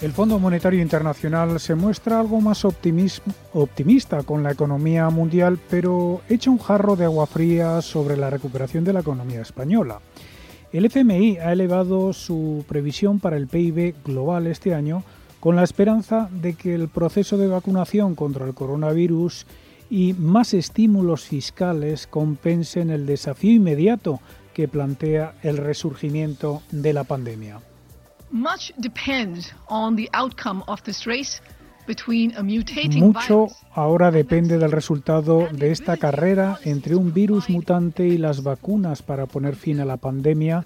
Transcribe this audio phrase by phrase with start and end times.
[0.00, 6.50] El Fondo Monetario Internacional se muestra algo más optimista con la economía mundial, pero echa
[6.50, 10.00] un jarro de agua fría sobre la recuperación de la economía española.
[10.72, 15.04] El FMI ha elevado su previsión para el PIB global este año
[15.38, 19.46] con la esperanza de que el proceso de vacunación contra el coronavirus
[19.90, 24.20] y más estímulos fiscales compensen el desafío inmediato
[24.54, 27.60] que plantea el resurgimiento de la pandemia.
[33.00, 39.02] Mucho ahora depende del resultado de esta carrera entre un virus mutante y las vacunas
[39.02, 40.64] para poner fin a la pandemia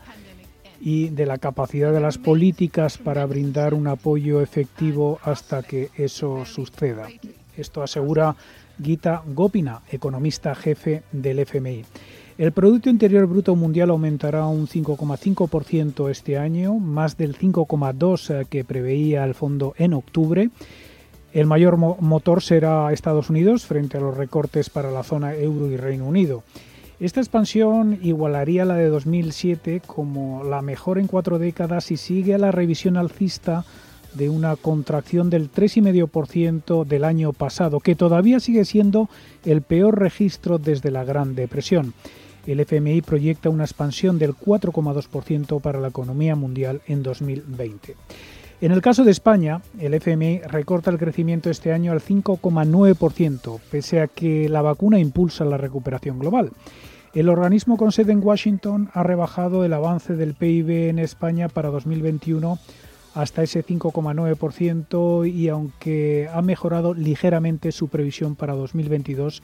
[0.80, 6.44] y de la capacidad de las políticas para brindar un apoyo efectivo hasta que eso
[6.44, 7.08] suceda.
[7.56, 8.36] Esto asegura
[8.82, 11.84] Gita Gopina, economista jefe del FMI.
[12.36, 18.64] El Producto Interior Bruto Mundial aumentará un 5,5% este año, más del 5,2% eh, que
[18.64, 20.50] preveía el fondo en octubre.
[21.32, 25.76] El mayor motor será Estados Unidos frente a los recortes para la zona euro y
[25.76, 26.42] Reino Unido.
[26.98, 32.38] Esta expansión igualaría la de 2007 como la mejor en cuatro décadas y sigue a
[32.38, 33.64] la revisión alcista
[34.12, 39.08] de una contracción del 3,5% del año pasado, que todavía sigue siendo
[39.44, 41.94] el peor registro desde la Gran Depresión.
[42.46, 47.96] El FMI proyecta una expansión del 4,2% para la economía mundial en 2020.
[48.60, 54.00] En el caso de España, el FMI recorta el crecimiento este año al 5,9%, pese
[54.00, 56.50] a que la vacuna impulsa la recuperación global.
[57.14, 61.68] El organismo con sede en Washington ha rebajado el avance del PIB en España para
[61.70, 62.58] 2021
[63.14, 69.42] hasta ese 5,9% y aunque ha mejorado ligeramente su previsión para 2022,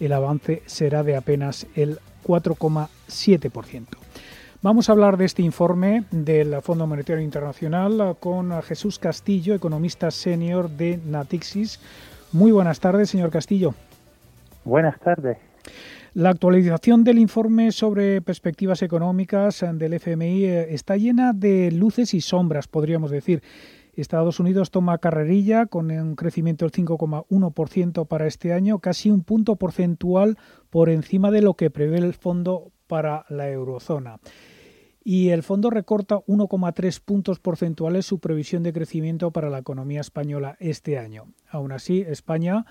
[0.00, 3.86] el avance será de apenas el 4,7%.
[4.62, 10.70] Vamos a hablar de este informe del Fondo Monetario Internacional con Jesús Castillo, economista senior
[10.70, 11.80] de Natixis.
[12.30, 13.74] Muy buenas tardes, señor Castillo.
[14.64, 15.38] Buenas tardes.
[16.14, 22.20] La actualización del informe sobre perspectivas económicas del FMI eh, está llena de luces y
[22.20, 23.42] sombras, podríamos decir.
[24.00, 29.56] Estados Unidos toma carrerilla con un crecimiento del 5,1% para este año, casi un punto
[29.56, 30.38] porcentual
[30.70, 34.18] por encima de lo que prevé el fondo para la eurozona.
[35.04, 40.56] Y el fondo recorta 1,3 puntos porcentuales su previsión de crecimiento para la economía española
[40.58, 41.26] este año.
[41.50, 42.64] Aún así, España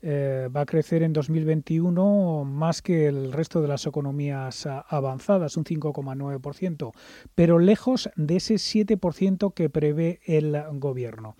[0.00, 5.64] eh, va a crecer en 2021 más que el resto de las economías avanzadas, un
[5.64, 6.92] 5,9%,
[7.34, 11.34] pero lejos de ese 7% que prevé el gobierno.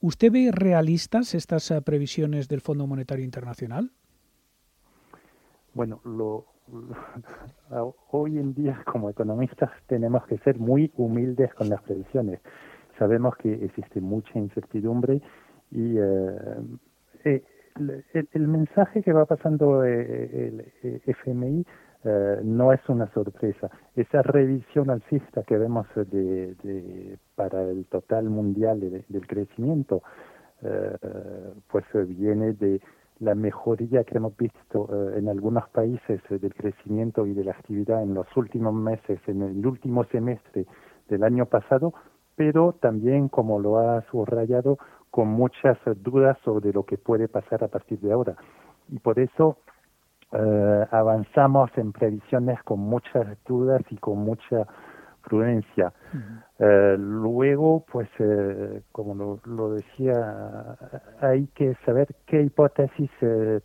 [0.00, 3.90] ¿Usted ve realistas estas eh, previsiones del Fondo Monetario Internacional?
[5.72, 6.46] Bueno, lo,
[8.10, 12.40] hoy en día como economistas tenemos que ser muy humildes con las previsiones.
[12.98, 15.22] Sabemos que existe mucha incertidumbre
[15.70, 16.36] y eh,
[17.24, 17.42] eh,
[18.32, 21.66] el, mensaje que va pasando eh, el, eh, FMI
[22.42, 23.70] no es una sorpresa.
[23.96, 30.02] Esa revisión alcista que vemos de, para el total mundial del crecimiento,
[31.68, 32.82] pues viene de
[33.20, 38.12] la mejoría que hemos visto en algunos países del crecimiento y de la actividad en
[38.12, 40.66] los últimos meses, en el último semestre
[41.08, 41.94] del año pasado,
[42.36, 44.78] pero también, como lo ha subrayado,
[45.14, 48.34] con muchas dudas sobre lo que puede pasar a partir de ahora.
[48.88, 49.58] Y por eso
[50.32, 54.66] eh, avanzamos en previsiones con muchas dudas y con mucha
[55.22, 55.92] prudencia.
[56.58, 60.76] Eh, luego, pues, eh, como lo, lo, decía,
[61.20, 63.12] hay que saber qué hipótesis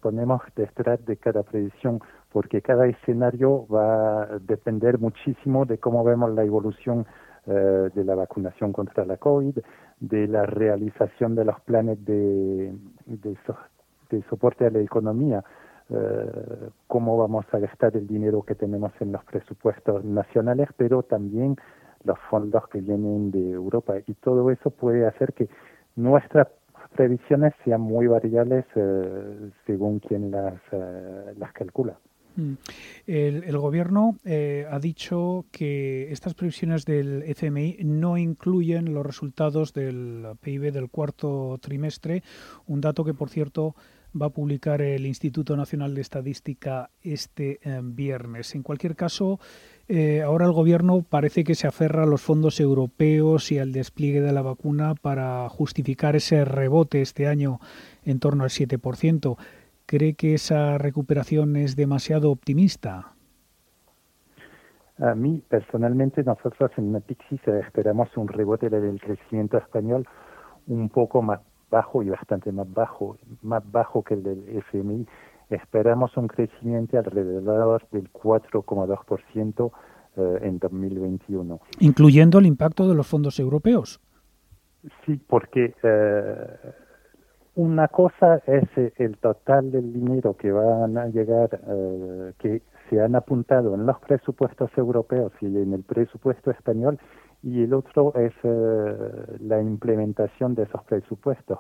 [0.02, 2.00] ponemos detrás de cada previsión,
[2.32, 7.08] porque cada escenario va a depender muchísimo de cómo vemos la evolución
[7.46, 9.58] de la vacunación contra la COVID,
[10.00, 12.74] de la realización de los planes de,
[14.30, 15.44] soporte a la economía,
[15.90, 21.56] eh, cómo vamos a gastar el dinero que tenemos en los presupuestos nacionales, pero también
[22.04, 23.96] los fondos que vienen de Europa.
[24.06, 25.50] Y todo eso puede hacer que
[25.96, 26.48] nuestras
[26.96, 31.98] previsiones sean muy variables eh, según quien eh, las calcula.
[32.36, 32.54] Mm.
[33.08, 40.26] El, gobierno eh, ha dicho que estas previsiones del FMI no incluyen los resultados del
[40.42, 42.24] PIB del cuarto trimestre,
[42.68, 43.76] un dato que, por cierto,
[44.20, 48.56] va a publicar el Instituto Nacional de Estadística este eh, viernes.
[48.56, 49.40] En cualquier caso,
[49.88, 54.22] eh, ahora el gobierno parece que se aferra a los fondos europeos y al despliegue
[54.22, 57.60] de la vacuna para justificar ese rebote este año
[58.06, 59.38] en torno al 7%.
[59.90, 63.16] ¿Cree que esa recuperación es demasiado optimista?
[65.00, 70.08] A mí, personalmente, nosotros en Natixis esperamos un rebote del crecimiento español
[70.68, 71.40] un poco más
[71.72, 75.08] bajo y bastante más bajo, más bajo que el del FMI.
[75.50, 79.72] Esperamos un crecimiento alrededor del 4,2%
[80.18, 81.60] eh, en 2021.
[81.80, 84.00] Incluyendo el impacto de los fondos europeos.
[85.08, 86.74] Sí, porque eh,
[87.56, 88.64] una cosa es
[88.98, 94.00] el total del dinero que van a llegar, eh, que se han apuntado en los
[94.00, 97.00] presupuestos europeos y en el presupuesto español,
[97.44, 101.60] y el otro es eh, la implementación de esos presupuestos.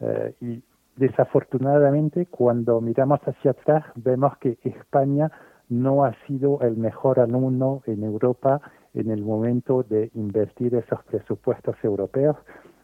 [0.00, 0.62] Eh, y
[0.96, 5.30] desafortunadamente, cuando miramos hacia atrás, vemos que España
[5.68, 8.60] no ha sido el mejor alumno en Europa
[8.94, 12.36] en el momento de invertir esos presupuestos europeos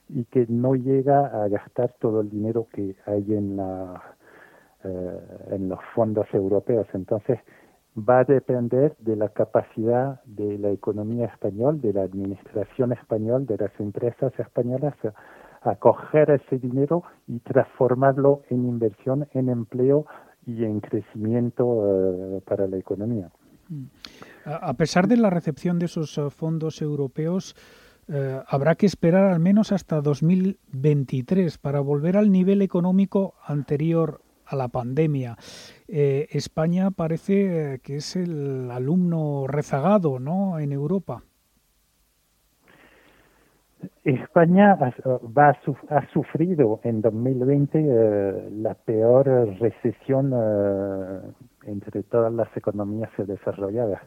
[0.09, 4.03] y que no llega a gastar todo el dinero que hay en, la,
[4.85, 5.21] eh,
[5.51, 6.87] en los fondos europeos.
[6.95, 7.39] Entonces,
[7.97, 13.57] va a depender de la capacidad de la economía española, de la administración española, de
[13.57, 14.95] las empresas españolas
[15.63, 20.07] a, coger ese dinero y transformarlo en inversión, en empleo
[20.47, 23.31] y en crecimiento eh, para la economía.
[24.45, 27.57] A pesar de la recepción de esos eh, fondos europeos,
[28.09, 34.57] eh, habrá que esperar al menos hasta 2023 para volver al nivel económico anterior a
[34.57, 35.37] la pandemia.
[35.89, 40.59] Eh, España parece eh, que es el alumno rezagado ¿no?
[40.59, 41.23] en Europa.
[44.05, 49.27] España ha, sufrido en 2020 eh, la peor
[49.61, 50.33] recesión
[51.65, 54.01] entre todas las economías desarrolladas.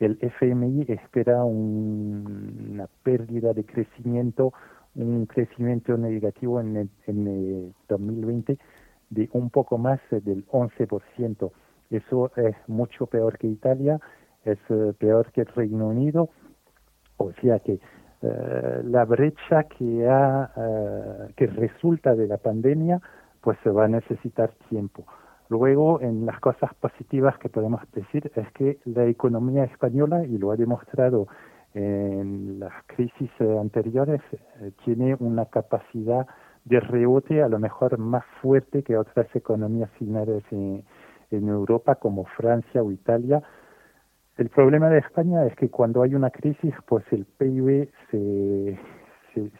[0.00, 4.52] El FMI espera una pérdida de crecimiento,
[4.96, 8.58] un crecimiento negativo en, en el 2020
[9.10, 11.52] de un poco más del 11%.
[11.90, 14.00] Eso es mucho peor que Italia,
[14.44, 16.30] es eh, peor que el Reino Unido.
[17.16, 17.78] O sea que
[18.22, 23.00] eh, la brecha que, ha, eh, que resulta de la pandemia,
[23.40, 25.04] pues se va a necesitar tiempo.
[25.50, 30.52] Luego, en las cosas positivas que podemos decir es que la economía española, y lo
[30.52, 31.26] ha demostrado
[31.74, 34.20] en las crisis anteriores,
[34.84, 36.24] tiene una capacidad
[36.64, 40.84] de rebote a lo mejor más fuerte que otras economías finales en,
[41.32, 43.42] Europa como Francia o Italia.
[44.36, 47.88] El problema de España es que cuando hay una crisis, pues el PIB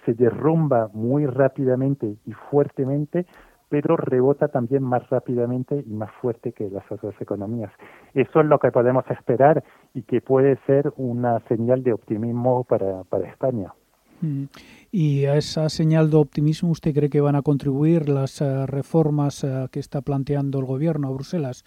[0.05, 3.27] se derrumba muy rápidamente y fuertemente,
[3.71, 7.73] pero rebota también más rápidamente y más fuerte que las otras economías.
[8.13, 9.65] Eso es lo que podemos esperar
[9.95, 13.73] y que puede ser una señal de optimismo para, para España.
[14.21, 14.45] Mm.
[14.91, 19.45] ¿Y a esa señal de optimismo usted cree que van a contribuir las eh, reformas
[19.45, 21.65] eh, que está planteando el gobierno a Bruselas?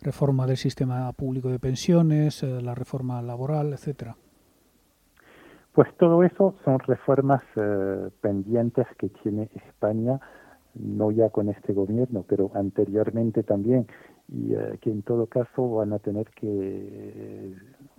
[0.00, 4.16] Reforma del sistema público de pensiones, eh, la reforma laboral, etcétera.
[5.72, 7.42] Pues todo eso son reformas
[8.20, 10.18] pendientes que tiene España,
[10.74, 13.86] no ya con este gobierno, pero anteriormente también,
[14.28, 17.54] y que en todo caso van a tener que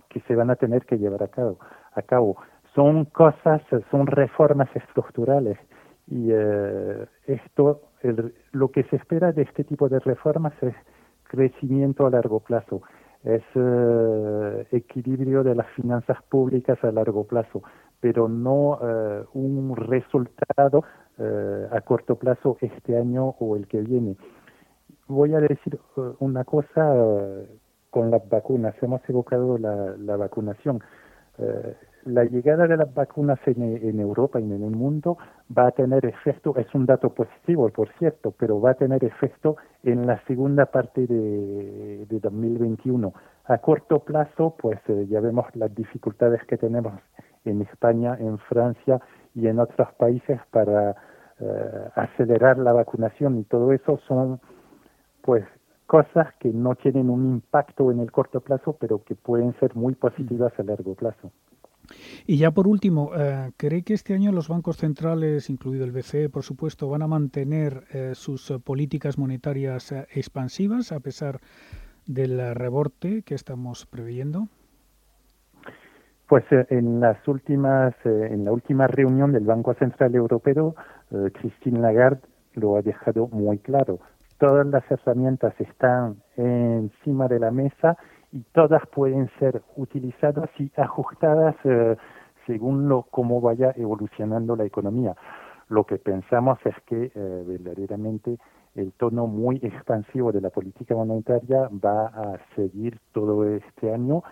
[0.08, 1.58] que se van a tener que llevar a cabo.
[1.94, 2.36] A cabo
[2.74, 5.58] son cosas, son reformas estructurales
[6.06, 7.82] y eh, esto,
[8.52, 10.74] lo que se espera de este tipo de reformas es
[11.24, 12.82] crecimiento a largo plazo,
[13.24, 17.62] es eh, equilibrio de las finanzas públicas a largo plazo,
[18.00, 20.84] pero no eh, un resultado
[21.70, 24.16] a corto plazo este año o el que viene.
[25.08, 25.78] Voy a decir
[26.18, 26.94] una cosa
[27.90, 28.74] con las vacunas.
[28.82, 30.82] Hemos evocado la, vacunación
[32.04, 35.18] la llegada de las vacunas en, Europa y en el mundo
[35.56, 39.56] va a tener efecto, es un dato positivo, por cierto, pero va a tener efecto
[39.82, 43.12] en la segunda parte de, 2021.
[43.44, 46.94] A corto plazo, pues eh, ya vemos las dificultades que tenemos
[47.44, 49.00] en España, en Francia
[49.34, 50.94] y en otros países para
[51.42, 54.40] eh, acelerar la vacunación y todo eso son,
[55.22, 55.44] pues,
[55.86, 59.94] cosas que no tienen un impacto en el corto plazo, pero que pueden ser muy
[59.94, 61.32] positivas a largo plazo.
[62.26, 66.28] Y ya por último, eh, ¿cree que este año los bancos centrales, incluido el BCE,
[66.28, 71.40] por supuesto, van a mantener eh, sus políticas monetarias expansivas a pesar
[72.06, 74.48] del rebote que estamos previendo?
[76.32, 80.74] Pues en las últimas, en la última reunión del Banco Central Europeo,
[81.34, 82.22] Christine Lagarde
[82.54, 83.98] lo ha dejado muy claro.
[84.38, 87.98] Todas las herramientas están encima de la mesa
[88.32, 91.98] y todas pueden ser utilizadas y ajustadas eh,
[92.46, 95.14] según lo cómo vaya evolucionando la economía.
[95.68, 98.38] Lo que pensamos es que eh, verdaderamente
[98.74, 104.22] el tono muy expansivo de la política monetaria va a seguir todo este año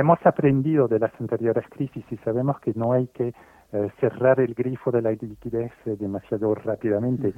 [0.00, 3.34] hemos aprendido de las anteriores crisis y sabemos que no hay que
[3.72, 7.32] eh, cerrar el grifo de la liquidez demasiado rápidamente,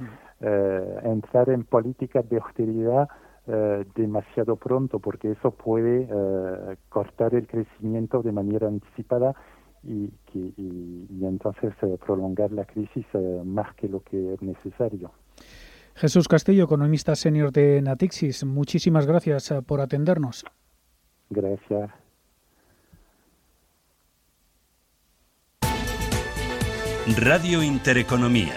[1.03, 3.07] entrar en políticas de austeridad
[3.95, 6.07] demasiado pronto, porque eso puede
[6.89, 9.35] cortar el crecimiento de manera anticipada
[9.83, 11.73] y, y, entonces
[12.05, 13.05] prolongar la crisis
[13.43, 15.11] más que lo que es necesario.
[15.95, 20.43] Jesús Castillo, economista senior de Natixis, muchísimas gracias eh, por atendernos.
[21.29, 21.91] Gracias.
[27.05, 28.55] Radio Intereconomía.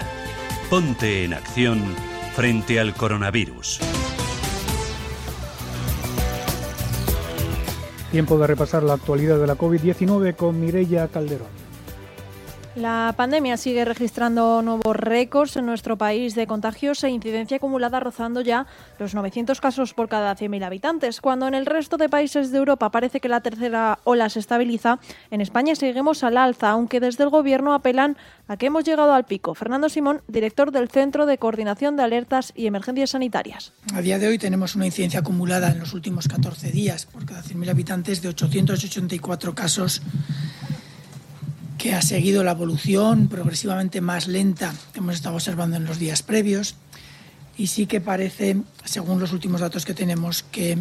[0.71, 1.83] Ponte en acción
[2.37, 3.81] frente al coronavirus.
[8.13, 11.66] Tiempo de repasar la actualidad de la COVID-19 con Mireya Calderón.
[12.77, 18.43] La pandemia sigue registrando nuevos récords en nuestro país de contagios e incidencia acumulada rozando
[18.43, 18.67] ya
[18.99, 21.23] los 900 casos por cada 100.000 habitantes.
[21.23, 24.99] Cuando en el resto de países de Europa parece que la tercera ola se estabiliza,
[25.31, 29.25] en España seguimos al alza, aunque desde el Gobierno apelan a que hemos llegado al
[29.25, 29.55] pico.
[29.55, 33.73] Fernando Simón, director del Centro de Coordinación de Alertas y Emergencias Sanitarias.
[33.95, 37.43] A día de hoy tenemos una incidencia acumulada en los últimos 14 días por cada
[37.43, 40.03] 100.000 habitantes de 884 casos
[41.79, 46.23] que ha seguido la evolución progresivamente más lenta que hemos estado observando en los días
[46.23, 46.75] previos.
[47.57, 50.79] Y sí que parece, según los últimos datos que tenemos, que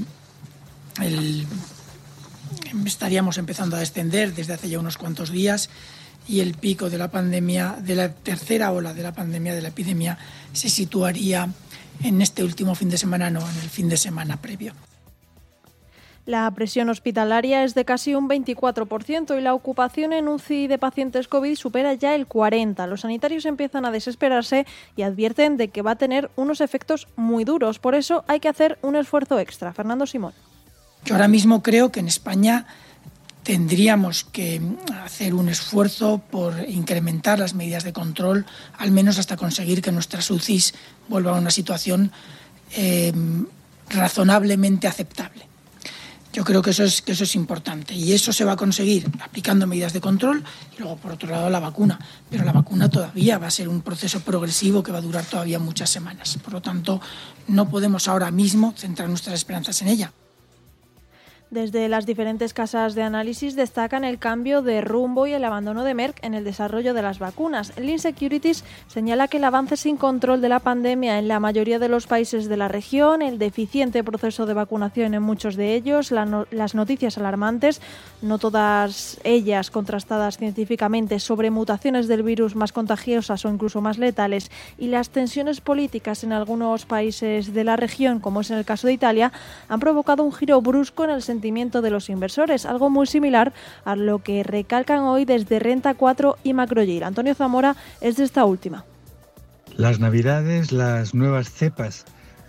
[2.85, 5.69] estaríamos empezando a descender desde hace ya unos cuantos días
[6.27, 9.69] y el pico de la pandemia, de la tercera ola de la pandemia, de la
[9.69, 10.17] epidemia,
[10.53, 11.49] se situaría
[12.03, 14.73] en este último fin de semana, no en el fin de semana previo.
[16.25, 21.27] La presión hospitalaria es de casi un 24% y la ocupación en UCI de pacientes
[21.27, 22.87] COVID supera ya el 40%.
[22.87, 24.65] Los sanitarios empiezan a desesperarse
[24.95, 27.77] y advierten de que va a tener unos efectos muy duros.
[27.77, 29.71] Por eso hay que hacer un esfuerzo extra.
[29.71, 30.33] Fernando Simón.
[31.05, 32.65] Yo ahora mismo creo que en España
[33.43, 34.59] tendríamos que
[35.03, 38.47] hacer un esfuerzo por incrementar las medidas de control,
[38.79, 40.73] al menos hasta conseguir que nuestras UCIs
[41.07, 42.11] vuelvan a una situación
[42.75, 43.13] eh,
[43.91, 45.45] razonablemente aceptable.
[46.35, 49.09] Yo creo que eso, es, que eso es importante y eso se va a conseguir
[49.23, 50.43] aplicando medidas de control
[50.77, 51.97] y luego, por otro lado, la vacuna.
[52.29, 55.59] Pero la vacuna todavía va a ser un proceso progresivo que va a durar todavía
[55.59, 56.37] muchas semanas.
[56.43, 56.99] Por lo tanto,
[57.47, 60.11] no podemos ahora mismo centrar nuestras esperanzas en ella.
[61.51, 65.93] Desde las diferentes casas de análisis destacan el cambio de rumbo y el abandono de
[65.93, 67.71] Merck en el desarrollo de las vacunas.
[67.77, 71.87] Lean Securities señala que el avance sin control de la pandemia en la mayoría de
[71.87, 76.73] los países de la región, el deficiente proceso de vacunación en muchos de ellos, las
[76.73, 77.79] noticias alarmantes,
[78.23, 84.49] no todas ellas contrastadas científicamente, sobre mutaciones del virus más contagiosas o incluso más letales,
[84.79, 88.87] y las tensiones políticas en algunos países de la región, como es en el caso
[88.87, 89.31] de Italia,
[89.69, 93.95] han provocado un giro brusco en el sentido de los inversores, algo muy similar a
[93.95, 97.03] lo que recalcan hoy desde Renta 4 y Macrogir.
[97.03, 98.85] Antonio Zamora es de esta última.
[99.75, 102.05] Las navidades, las nuevas cepas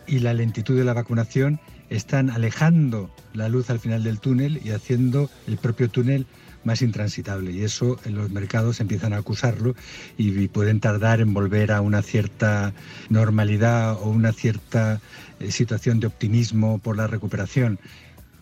[0.07, 4.71] y la lentitud de la vacunación están alejando la luz al final del túnel y
[4.71, 6.27] haciendo el propio túnel
[6.67, 9.77] más intransitable y eso en los mercados empiezan a acusarlo
[10.19, 12.73] y pueden tardar en volver a una cierta
[13.09, 15.01] normalidad o una cierta
[15.39, 17.79] eh, situación de optimismo por la recuperación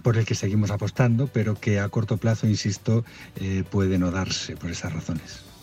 [0.05, 3.05] por el que seguimos apostando, pero que a corto plazo, insisto,
[3.41, 5.54] eh, puede no darse por esas razones.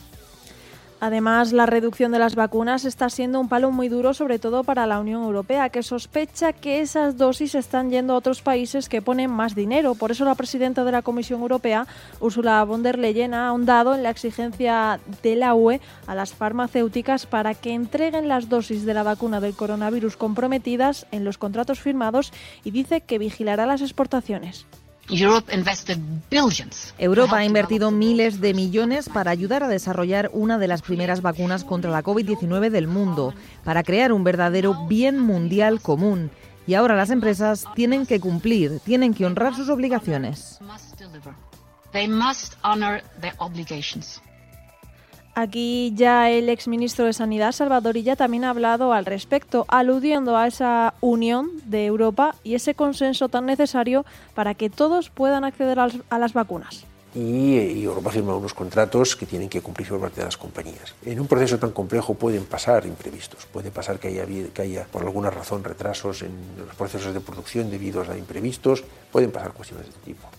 [1.02, 4.86] Además, la reducción de las vacunas está siendo un palo muy duro, sobre todo para
[4.86, 9.32] la Unión Europea, que sospecha que esas dosis están yendo a otros países que ponen
[9.32, 9.96] más dinero.
[9.96, 11.88] Por eso, la presidenta de la Comisión Europea,
[12.20, 17.26] Ursula von der Leyen, ha ahondado en la exigencia de la UE a las farmacéuticas
[17.26, 22.32] para que entreguen las dosis de la vacuna del coronavirus comprometidas en los contratos firmados
[22.64, 24.68] y dice que vigilará las exportaciones.
[26.98, 31.66] Europa ha invertido miles de millones para ayudar a desarrollar una de las primeras vacunas
[31.66, 33.34] contra la COVID-19 del mundo,
[33.66, 36.32] para crear un verdadero bien mundial común.
[36.66, 40.60] Y ahora las empresas tienen que cumplir, tienen que honrar sus obligaciones.
[45.34, 50.48] Aquí ya el exministro de Sanidad, Salvador Illa, también ha hablado al respecto, aludiendo a
[50.48, 56.20] esa unión de Europa y ese consenso tan necesario para que todos puedan acceder a
[56.20, 56.86] las vacunas.
[57.14, 60.96] Y, Europa ha firmado unos contratos que tienen que cumplir por parte de las compañías.
[61.06, 65.02] En un proceso tan complejo pueden pasar imprevistos, puede pasar que haya, que haya por
[65.02, 69.92] alguna razón retrasos en los procesos de producción debido a imprevistos, pueden pasar cuestiones de
[69.92, 70.30] este tipo.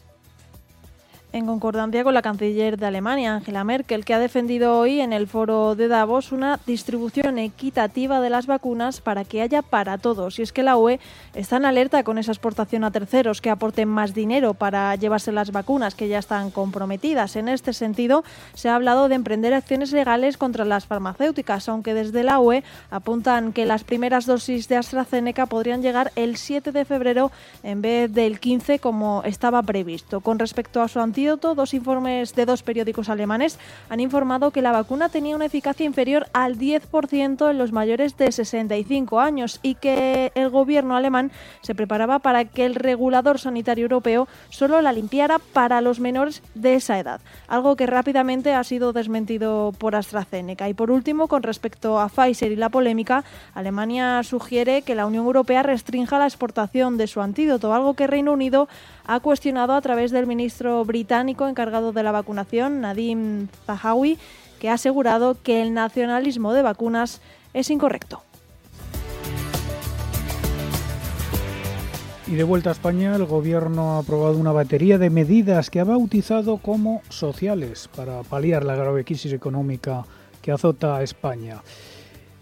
[1.32, 5.26] En concordancia con la canciller de Alemania, Angela Merkel, que ha defendido hoy en el
[5.26, 10.38] foro de Davos una distribución equitativa de las vacunas para que haya para todos.
[10.38, 11.00] Y es que la UE
[11.34, 15.52] está en alerta con esa exportación a terceros que aporten más dinero para llevarse las
[15.52, 17.36] vacunas que ya están comprometidas.
[17.36, 22.24] En este sentido, se ha hablado de emprender acciones legales contra las farmacéuticas, aunque desde
[22.24, 27.32] la UE apuntan que las primeras dosis de AstraZeneca podrían llegar el 7 de febrero
[27.62, 30.20] en vez del 15 como estaba previsto.
[30.20, 35.08] Con respecto a su dos informes de dos periódicos alemanes han informado que la vacuna
[35.08, 40.50] tenía una eficacia inferior al 10% en los mayores de 65 años y que el
[40.50, 41.30] gobierno alemán
[41.62, 46.74] se preparaba para que el regulador sanitario europeo solo la limpiara para los menores de
[46.74, 50.68] esa edad, algo que rápidamente ha sido desmentido por AstraZeneca.
[50.68, 53.24] Y por último, con respecto a Pfizer y la polémica,
[53.54, 58.32] Alemania sugiere que la Unión Europea restrinja la exportación de su antídoto, algo que Reino
[58.32, 58.68] Unido
[59.04, 64.18] ha cuestionado a través del ministro británico encargado de la vacunación, Nadim Zahawi,
[64.60, 67.20] que ha asegurado que el nacionalismo de vacunas
[67.52, 68.22] es incorrecto.
[72.32, 75.84] Y de vuelta a España, el Gobierno ha aprobado una batería de medidas que ha
[75.84, 80.06] bautizado como sociales para paliar la grave crisis económica
[80.40, 81.62] que azota a España.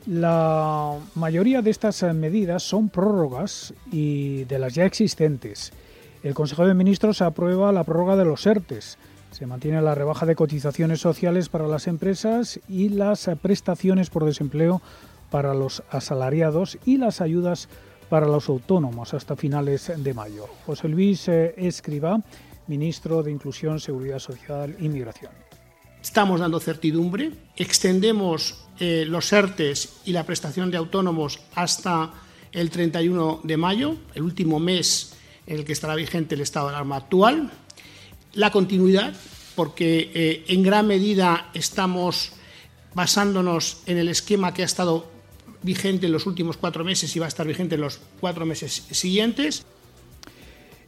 [0.06, 5.72] La mayoría de estas medidas son prórrogas y de las ya existentes.
[6.22, 8.98] El Consejo de Ministros aprueba la prórroga de los ERTES.
[9.30, 14.82] Se mantiene la rebaja de cotizaciones sociales para las empresas y las prestaciones por desempleo
[15.30, 17.68] para los asalariados y las ayudas
[18.10, 20.46] para los autónomos hasta finales de mayo.
[20.66, 22.20] José Luis eh, Escriba,
[22.66, 25.32] ministro de Inclusión, Seguridad Social y Migración.
[26.02, 32.12] Estamos dando certidumbre, extendemos eh, los ERTES y la prestación de autónomos hasta
[32.52, 35.14] el 31 de mayo, el último mes
[35.46, 37.50] en el que estará vigente el estado de alarma actual,
[38.34, 39.14] la continuidad,
[39.54, 42.32] porque eh, en gran medida estamos
[42.94, 45.06] basándonos en el esquema que ha estado
[45.62, 48.86] vigente en los últimos cuatro meses y va a estar vigente en los cuatro meses
[48.90, 49.64] siguientes.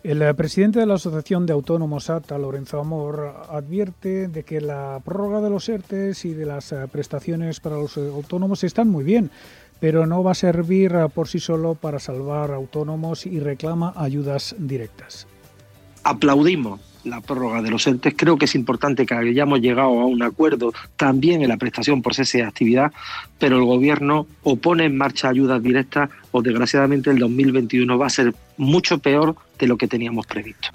[0.03, 5.01] El eh, presidente de la Asociación de Autónomos ATA, Lorenzo Amor, advierte de que la
[5.05, 9.31] prórroga de los ERTES y de las eh, prestaciones para los autónomos están muy bien,
[9.83, 15.27] pero no va a servir por sí solo para salvar autónomos y reclama ayudas directas.
[16.05, 18.15] Aplaudimos la prórroga de los entes.
[18.17, 22.15] Creo que es importante que hayamos llegado a un acuerdo también en la prestación por
[22.15, 22.93] cese de actividad,
[23.41, 28.11] pero el Gobierno o pone en marcha ayudas directas o desgraciadamente el 2021 va a
[28.11, 30.69] ser mucho peor de lo que teníamos previsto.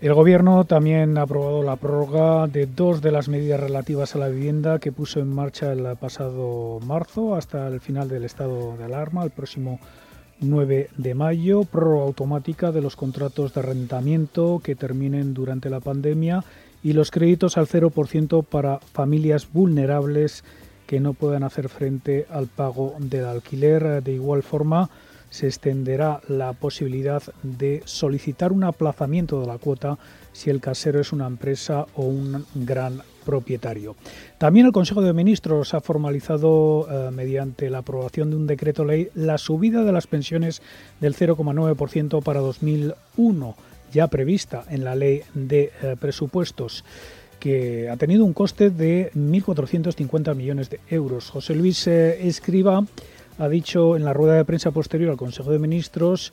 [0.00, 4.28] El Gobierno también ha aprobado la prórroga de dos de las medidas relativas a la
[4.28, 9.24] vivienda que puso en marcha el pasado marzo hasta el final del estado de alarma,
[9.24, 9.78] el próximo
[10.40, 16.44] 9 de mayo, prórroga automática de los contratos de arrendamiento que terminen durante la pandemia
[16.82, 20.44] y los créditos al 0% para familias vulnerables
[20.86, 24.02] que no puedan hacer frente al pago del alquiler.
[24.02, 24.88] De igual forma,
[25.30, 29.98] se extenderá la posibilidad de solicitar un aplazamiento de la cuota
[30.32, 33.96] si el casero es una empresa o un gran propietario.
[34.38, 39.08] También el Consejo de Ministros ha formalizado eh, mediante la aprobación de un decreto ley
[39.14, 40.62] la subida de las pensiones
[41.00, 43.56] del 0,9% para 2001,
[43.92, 46.84] ya prevista en la ley de eh, presupuestos
[47.38, 51.30] que ha tenido un coste de 1.450 millones de euros.
[51.30, 52.84] José Luis eh, Escriba
[53.40, 56.32] ha dicho en la rueda de prensa posterior al Consejo de Ministros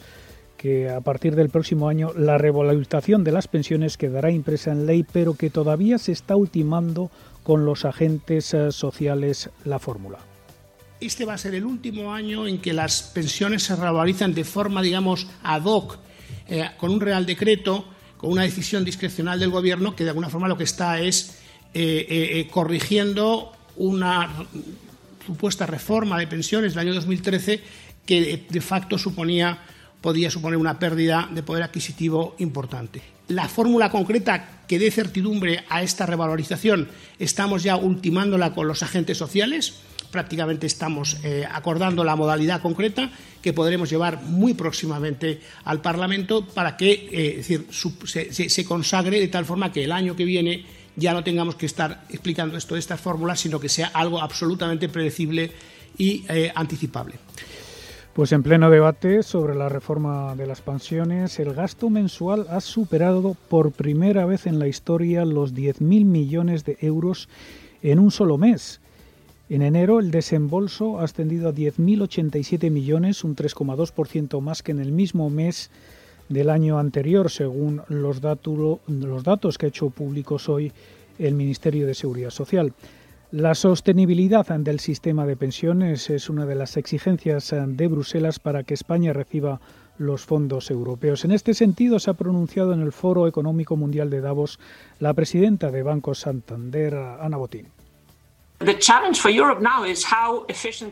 [0.57, 5.05] que a partir del próximo año la revalorización de las pensiones quedará impresa en ley,
[5.09, 7.09] pero que todavía se está ultimando
[7.43, 10.17] con los agentes eh, sociales la fórmula.
[10.99, 14.81] Este va a ser el último año en que las pensiones se revalorizan de forma,
[14.81, 15.99] digamos, ad hoc,
[16.49, 17.85] eh, con un real decreto,
[18.17, 21.39] con una decisión discrecional del Gobierno, que de alguna forma lo que está es
[21.73, 24.47] eh, corrigiendo una
[25.27, 27.61] supuesta reforma de pensiones del año 2013
[28.05, 29.59] que de facto suponía
[29.99, 33.01] podía suponer una pérdida de poder adquisitivo importante.
[33.27, 36.87] La fórmula concreta que dé certidumbre a esta revalorización
[37.19, 39.81] estamos ya ultimándola con los agentes sociales.
[40.11, 43.11] Prácticamente estamos eh, acordando la modalidad concreta
[43.41, 49.43] que podremos llevar muy próximamente al Parlamento para que eh, decir, se consagre de tal
[49.43, 52.99] forma que el año que viene ya no tengamos que estar explicando esto de estas
[52.99, 55.51] fórmulas, sino que sea algo absolutamente predecible
[55.97, 57.15] y eh, anticipable.
[58.13, 63.37] Pues en pleno debate sobre la reforma de las pensiones, el gasto mensual ha superado
[63.47, 67.29] por primera vez en la historia los 10.000 millones de euros
[67.83, 68.81] en un solo mes.
[69.49, 74.91] En enero el desembolso ha ascendido a 10.087 millones, un 3,2% más que en el
[74.91, 75.69] mismo mes
[76.29, 80.71] del año anterior, según los, datos que ha hecho públicos hoy
[81.19, 82.73] el Ministerio de Seguridad Social.
[83.31, 88.73] La sostenibilidad del sistema de pensiones es una de las exigencias de Bruselas para que
[88.73, 89.59] España reciba
[89.97, 91.25] los fondos europeos.
[91.25, 94.59] En este sentido, se ha pronunciado en el Foro Económico Mundial de Davos
[94.99, 97.76] la presidenta de Banco Santander, Ana Botín.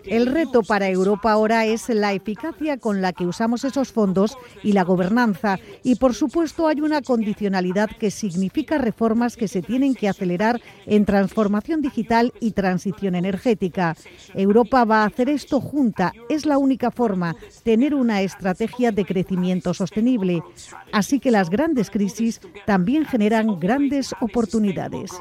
[0.06, 4.74] El reto para Europa ahora es la eficacia con la que usamos esos fondos y
[4.74, 5.58] la gobernanza.
[5.82, 11.06] Y por supuesto hay una condicionalidad que significa reformas que se tienen que acelerar en
[11.06, 13.96] transformación digital y transición energética.
[14.36, 16.14] Europa va a hacer esto junta.
[16.30, 20.44] Es la única forma, tener una estrategia de crecimiento sostenible.
[20.92, 25.12] Así que las grandes crisis también generan grandes oportunidades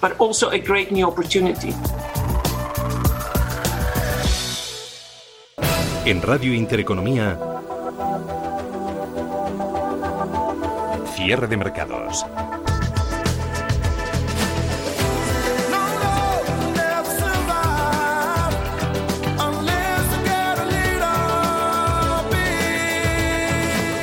[0.00, 1.74] but also a great new opportunity.
[6.06, 7.38] En Radio Intereconomía,
[11.14, 12.24] cierre de mercados.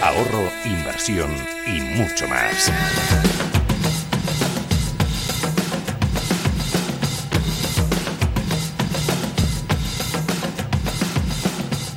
[0.02, 1.32] Ahorro, inversión
[1.66, 2.72] y mucho más.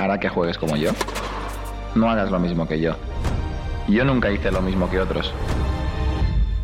[0.00, 0.90] hará que juegues como yo.
[1.94, 2.96] No hagas lo mismo que yo.
[3.88, 5.32] Yo nunca hice lo mismo que otros.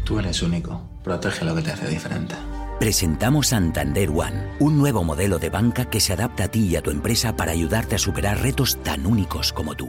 [0.05, 0.81] Tú eres único.
[1.03, 2.35] Protege lo que te hace diferente.
[2.79, 6.83] Presentamos Santander One, un nuevo modelo de banca que se adapta a ti y a
[6.83, 9.88] tu empresa para ayudarte a superar retos tan únicos como tú.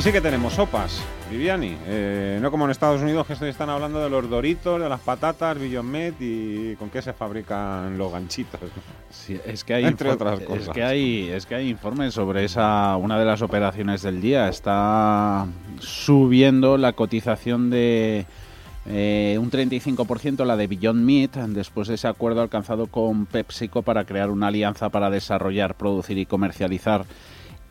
[0.00, 1.76] Aquí sí que tenemos sopas, Viviani.
[1.84, 5.58] Eh, no como en Estados Unidos que están hablando de los doritos, de las patatas,
[5.58, 8.60] Billon y con qué se fabrican los ganchitos.
[9.44, 10.62] es que hay entre otras cosas.
[10.62, 14.48] Es que hay, es que hay informes sobre esa una de las operaciones del día.
[14.48, 15.46] Está
[15.80, 18.24] subiendo la cotización de
[18.86, 24.06] eh, un 35% la de Beyond Meat después de ese acuerdo alcanzado con PepsiCo para
[24.06, 27.04] crear una alianza para desarrollar, producir y comercializar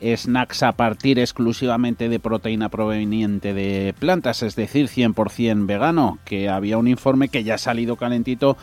[0.01, 6.77] snacks a partir exclusivamente de proteína proveniente de plantas, es decir, 100% vegano, que había
[6.77, 8.57] un informe que ya ha salido calentito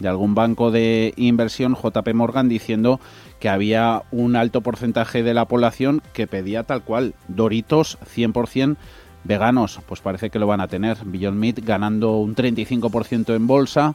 [0.00, 3.00] de algún banco de inversión, JP Morgan, diciendo
[3.38, 8.76] que había un alto porcentaje de la población que pedía tal cual Doritos 100%
[9.24, 9.80] veganos.
[9.86, 10.98] Pues parece que lo van a tener.
[11.04, 13.94] Beyond Meat ganando un 35% en bolsa.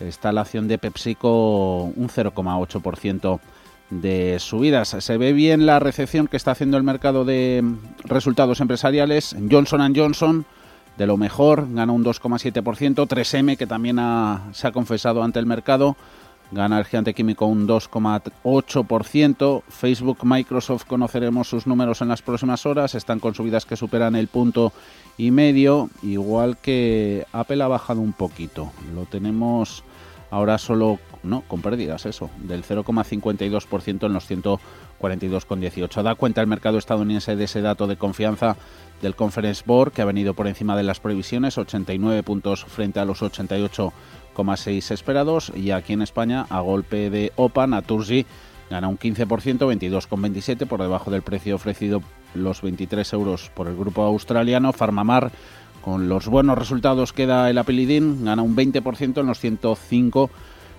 [0.00, 3.40] Está la acción de PepsiCo un 0,8%
[4.00, 4.96] de subidas.
[4.98, 7.62] Se ve bien la recepción que está haciendo el mercado de
[8.04, 9.36] resultados empresariales.
[9.50, 10.46] Johnson Johnson,
[10.96, 13.06] de lo mejor, gana un 2,7%.
[13.06, 13.98] 3M, que también
[14.52, 15.96] se ha confesado ante el mercado,
[16.52, 19.62] gana el gigante químico un 2,8%.
[19.68, 24.28] Facebook, Microsoft conoceremos sus números en las próximas horas, están con subidas que superan el
[24.28, 24.72] punto
[25.18, 28.72] y medio, igual que Apple ha bajado un poquito.
[28.94, 29.84] Lo tenemos
[30.32, 36.02] ahora solo, no, con pérdidas, eso, del 0,52% en los 142,18.
[36.02, 38.56] Da cuenta el mercado estadounidense de ese dato de confianza
[39.02, 43.04] del Conference Board, que ha venido por encima de las previsiones, 89 puntos frente a
[43.04, 45.52] los 88,6 esperados.
[45.54, 48.24] Y aquí en España, a golpe de OPA, Naturgy
[48.70, 52.02] gana un 15%, 22,27 por debajo del precio ofrecido
[52.34, 54.72] los 23 euros por el grupo australiano.
[54.72, 55.30] Farmamar,
[55.82, 60.30] con los buenos resultados que da el Apelidín, gana un 20% en los 105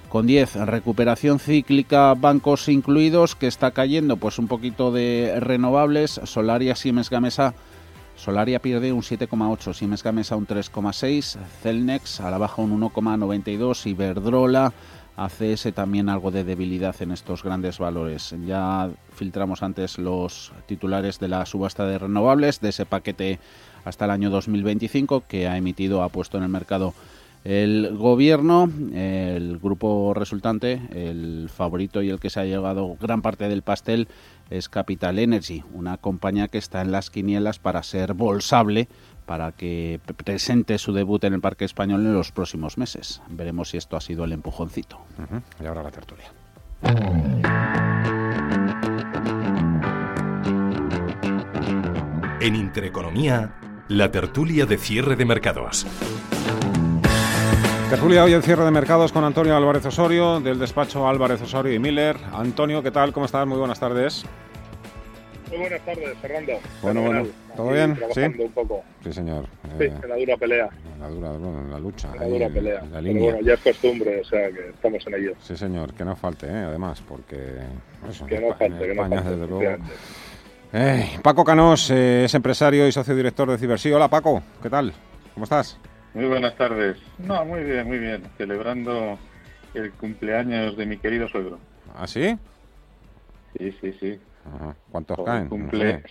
[0.09, 0.55] con 10.
[0.55, 6.21] Recuperación cíclica, bancos incluidos, que está cayendo pues un poquito de renovables.
[6.23, 7.53] Solaria, Siemens Gamesa.
[8.15, 14.71] Solaria pierde un 7,8, Siemens Gamesa un 3,6, Celnex a la baja un 1,92, Iberdrola
[15.15, 18.35] ACS también algo de debilidad en estos grandes valores.
[18.45, 23.39] Ya filtramos antes los titulares de la subasta de renovables, de ese paquete
[23.85, 26.93] hasta el año 2025 que ha emitido, ha puesto en el mercado
[27.43, 33.49] el gobierno, el grupo resultante, el favorito y el que se ha llevado gran parte
[33.49, 34.07] del pastel
[34.49, 38.87] es Capital Energy, una compañía que está en las quinielas para ser bolsable
[39.25, 43.21] para que presente su debut en el Parque Español en los próximos meses.
[43.29, 44.99] Veremos si esto ha sido el empujoncito.
[45.61, 46.31] Y ahora la tertulia.
[52.39, 53.55] En Intereconomía,
[53.87, 55.85] la tertulia de cierre de mercados.
[57.89, 61.79] Tertulia hoy en cierre de mercados con Antonio Álvarez Osorio, del despacho Álvarez Osorio y
[61.79, 62.17] Miller.
[62.33, 63.13] Antonio, ¿qué tal?
[63.13, 63.45] ¿Cómo estás?
[63.45, 64.25] Muy buenas tardes.
[65.53, 66.53] Muy buenas tardes, Fernando.
[66.81, 67.27] Bueno, bueno.
[67.55, 67.95] ¿Todo bien?
[68.11, 68.21] ¿Sí?
[68.21, 68.83] un poco.
[69.03, 69.45] Sí, señor.
[69.77, 70.69] Sí, en la dura pelea.
[70.95, 72.09] En la dura, bueno, en la lucha.
[72.11, 72.79] En la dura pelea.
[72.79, 73.23] En la línea.
[73.23, 75.33] bueno, ya es costumbre, o sea que estamos en ello.
[75.39, 75.93] Sí, señor.
[75.93, 76.55] Que no falte, ¿eh?
[76.55, 77.37] además, porque...
[78.09, 79.29] Eso, que no falte, que no falte.
[79.29, 79.77] Desde luego.
[80.73, 83.91] Eh, Paco Canós eh, es empresario y socio director de Cibersí.
[83.91, 84.41] Hola, Paco.
[84.59, 84.91] ¿Qué tal?
[85.35, 85.77] ¿Cómo estás?
[86.15, 86.97] Muy buenas tardes.
[87.19, 88.23] No, muy bien, muy bien.
[88.39, 89.19] Celebrando
[89.75, 91.59] el cumpleaños de mi querido suegro.
[91.95, 92.39] ¿Ah, sí?
[93.55, 94.19] Sí, sí, sí.
[94.91, 95.49] ¿Cuántos caen?
[95.49, 96.03] Cumple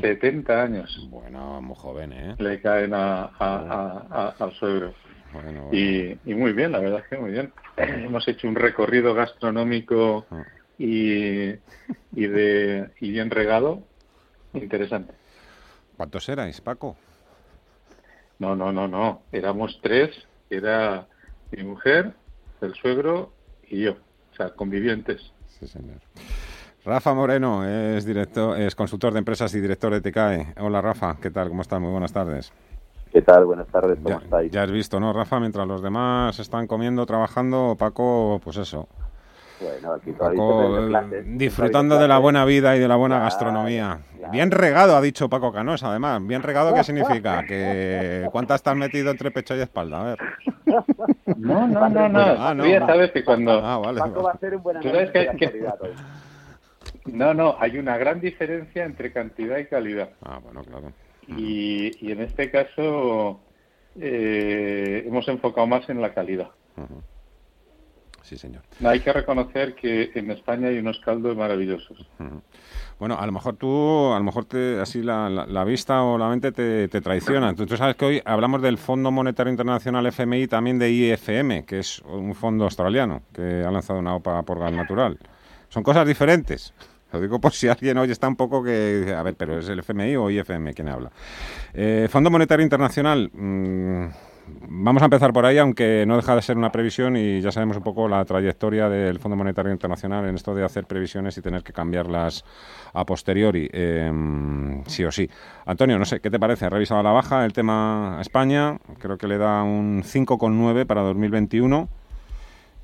[0.00, 1.08] 70 años.
[1.10, 2.34] Bueno, muy joven, ¿eh?
[2.38, 4.94] Le caen a, a, al suegro.
[5.32, 5.68] Bueno, bueno.
[5.72, 7.52] Y, y, muy bien, la verdad es que muy bien.
[7.76, 10.26] Hemos hecho un recorrido gastronómico
[10.78, 13.84] y, y, de, y bien regado.
[14.52, 15.14] Interesante.
[15.96, 16.96] ¿Cuántos erais, Paco?
[18.38, 19.22] No, no, no, no.
[19.30, 20.10] Éramos tres.
[20.48, 21.06] Era
[21.52, 22.14] mi mujer,
[22.60, 23.32] el suegro
[23.68, 23.92] y yo.
[24.32, 25.32] O sea, convivientes.
[25.46, 26.00] Sí, señor.
[26.84, 30.54] Rafa Moreno es director, es consultor de empresas y director de TCAE.
[30.60, 31.48] Hola Rafa, ¿qué tal?
[31.48, 31.78] ¿Cómo estás?
[31.78, 32.52] Muy buenas tardes.
[33.12, 33.44] ¿Qué tal?
[33.44, 34.50] Buenas tardes, ¿cómo ya, estáis?
[34.50, 35.38] Ya has visto, ¿no, Rafa?
[35.40, 38.88] Mientras los demás están comiendo, trabajando, Paco, pues eso.
[39.60, 40.78] Bueno, aquí Paco,
[41.26, 44.00] disfrutando de la buena vida y de la buena claro, gastronomía.
[44.16, 44.32] Claro.
[44.32, 46.26] Bien regado, ha dicho Paco Canós, además.
[46.26, 47.44] Bien regado, ¿qué significa?
[47.44, 50.00] que ¿Cuántas estás metido entre pecho y espalda?
[50.00, 50.18] A ver.
[51.36, 52.20] No, no, no, no.
[52.20, 52.64] Ah, no.
[52.64, 53.52] Tú ya sabes que cuando...
[53.52, 54.00] Ah, vale.
[54.00, 55.66] Paco va a hacer un buen análisis que, que...
[57.06, 60.10] No, no, hay una gran diferencia entre cantidad y calidad.
[60.22, 60.92] Ah, bueno, claro.
[61.28, 63.40] Y, y en este caso
[63.98, 66.50] eh, hemos enfocado más en la calidad.
[66.76, 67.02] Uh -huh.
[68.22, 68.62] Sí, señor.
[68.84, 71.98] Hay que reconocer que en España hay unos caldos maravillosos.
[72.18, 72.42] Uh -huh.
[72.98, 76.18] Bueno, a lo mejor tú, a lo mejor te, así la, la, la vista o
[76.18, 77.54] la mente te, te traiciona.
[77.54, 81.78] Tú, tú, sabes que hoy hablamos del Fondo Monetario Internacional FMI, también de IFM, que
[81.78, 85.18] es un fondo australiano que ha lanzado una OPA por gas natural.
[85.70, 86.74] Son cosas diferentes.
[87.12, 89.14] Lo digo por si alguien hoy está un poco que...
[89.16, 91.10] A ver, pero ¿es el FMI o IFM quien habla?
[91.72, 93.30] Eh, Fondo Monetario Internacional...
[93.32, 94.06] Mmm,
[94.68, 97.76] vamos a empezar por ahí, aunque no deja de ser una previsión y ya sabemos
[97.76, 101.62] un poco la trayectoria del Fondo Monetario Internacional en esto de hacer previsiones y tener
[101.62, 102.44] que cambiarlas
[102.92, 105.28] a posteriori, eh, sí o sí.
[105.66, 106.66] Antonio, no sé, ¿qué te parece?
[106.66, 108.78] ¿Ha revisado a la baja el tema España?
[108.98, 111.88] Creo que le da un 5,9 para 2021.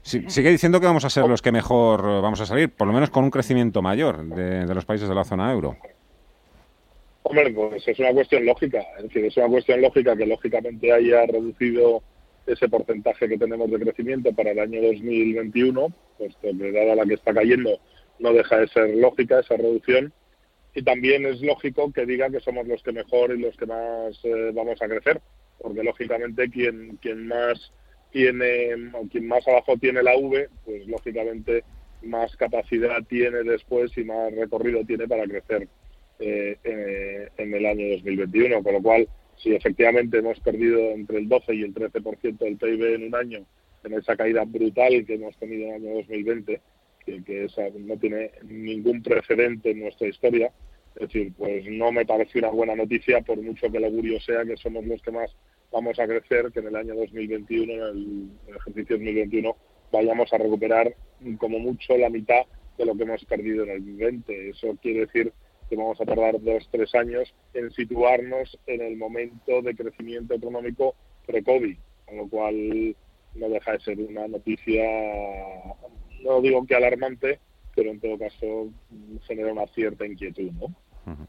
[0.07, 2.93] Sí, sigue diciendo que vamos a ser los que mejor vamos a salir, por lo
[2.93, 5.77] menos con un crecimiento mayor de, de los países de la zona euro.
[7.25, 8.85] Hombre, pues es una cuestión lógica.
[8.99, 12.05] Es decir, es una cuestión lógica que lógicamente haya reducido
[12.47, 17.15] ese porcentaje que tenemos de crecimiento para el año 2021, puesto que dada la que
[17.15, 17.81] está cayendo,
[18.21, 20.13] no deja de ser lógica esa reducción.
[20.73, 24.21] Y también es lógico que diga que somos los que mejor y los que más
[24.23, 25.21] eh, vamos a crecer,
[25.61, 27.73] porque lógicamente quien, quien más
[28.11, 31.65] tiene, o quien más abajo tiene la V, pues lógicamente
[32.03, 35.69] más capacidad tiene después y más recorrido tiene para crecer
[36.19, 41.29] eh, eh, en el año 2021, con lo cual si efectivamente hemos perdido entre el
[41.29, 43.47] 12 y el 13% del PIB en un año
[43.85, 46.61] en esa caída brutal que hemos tenido en el año 2020,
[47.05, 50.51] que, que esa no tiene ningún precedente en nuestra historia.
[50.97, 54.45] Es decir, pues no me parece una buena noticia, por mucho que el augurio sea
[54.45, 55.31] que somos los que más
[55.73, 57.81] vamos a crecer, que en el año 2021, en
[58.49, 59.57] el, ejercicio 2021,
[59.93, 60.95] vayamos a recuperar
[61.39, 62.43] como mucho la mitad
[62.79, 64.51] de lo que hemos perdido en el 2020.
[64.51, 65.33] Eso quiere decir
[65.69, 70.95] que vamos a tardar dos, tres años en situarnos en el momento de crecimiento económico
[71.27, 71.77] pre-COVID,
[72.07, 72.97] con lo cual
[73.35, 74.85] no deja de ser una noticia,
[76.23, 77.41] no digo que alarmante,
[77.75, 78.71] pero en todo caso
[79.27, 81.27] genera una cierta inquietud, ¿no?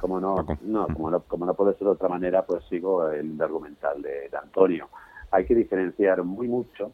[0.00, 3.40] Como no, no, como no, como no puede ser de otra manera, pues sigo el
[3.40, 4.88] argumental de, Antonio.
[5.30, 6.92] Hay que diferenciar muy mucho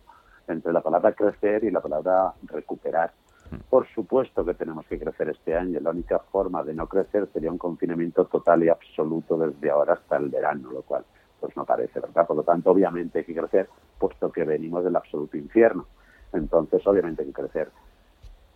[0.49, 3.13] entre la palabra crecer y la palabra recuperar.
[3.71, 5.79] Por supuesto que tenemos que crecer este año.
[5.81, 10.17] La única forma de no crecer sería un confinamiento total y absoluto desde ahora hasta
[10.17, 11.05] el verano, lo cual
[11.41, 12.27] pues no parece, ¿verdad?
[12.27, 15.87] Por lo tanto, obviamente hay que crecer, puesto que venimos del absoluto infierno.
[16.33, 17.71] Entonces, obviamente hay que crecer.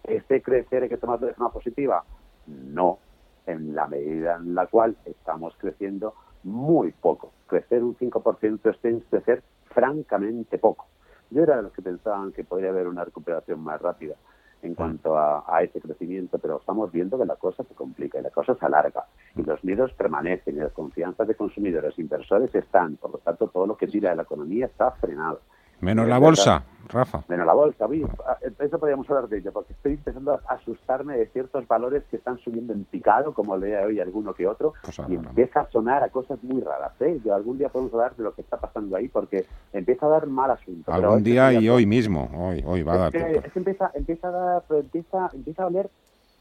[0.02, 2.02] ¿Este crecer hay que tomarlo de forma positiva?
[2.46, 2.98] No,
[3.48, 7.32] en la medida en la cual estamos creciendo muy poco.
[7.46, 10.86] Crecer un 5% es crecer francamente poco.
[11.30, 14.14] Yo era de los que pensaban que podría haber una recuperación más rápida
[14.62, 18.30] en cuanto a, ese crecimiento, pero estamos viendo que la cosa se complica y la
[18.30, 19.04] cosa se alarga
[19.36, 23.48] y los miedos permanecen y las confianzas de consumidores e inversores están, por lo tanto
[23.48, 25.40] todo lo que tira de la economía está frenado.
[25.80, 27.22] Menos la bolsa, Rafa.
[27.28, 27.86] Menos la bolsa,
[28.26, 32.16] ah, eso podríamos hablar de ello, porque estoy empezando a asustarme de ciertos valores que
[32.16, 36.02] están subiendo en picado, como lea hoy alguno que otro, pues y empieza a sonar
[36.02, 36.92] a cosas muy raras.
[37.00, 37.20] ¿eh?
[37.24, 40.26] Yo algún día podemos hablar de lo que está pasando ahí, porque empieza a dar
[40.26, 40.92] mal asunto.
[40.92, 43.16] Algún día y hoy mismo, hoy, hoy va a dar.
[43.16, 45.90] Es que, empieza, empieza a dar, empieza, empieza a oler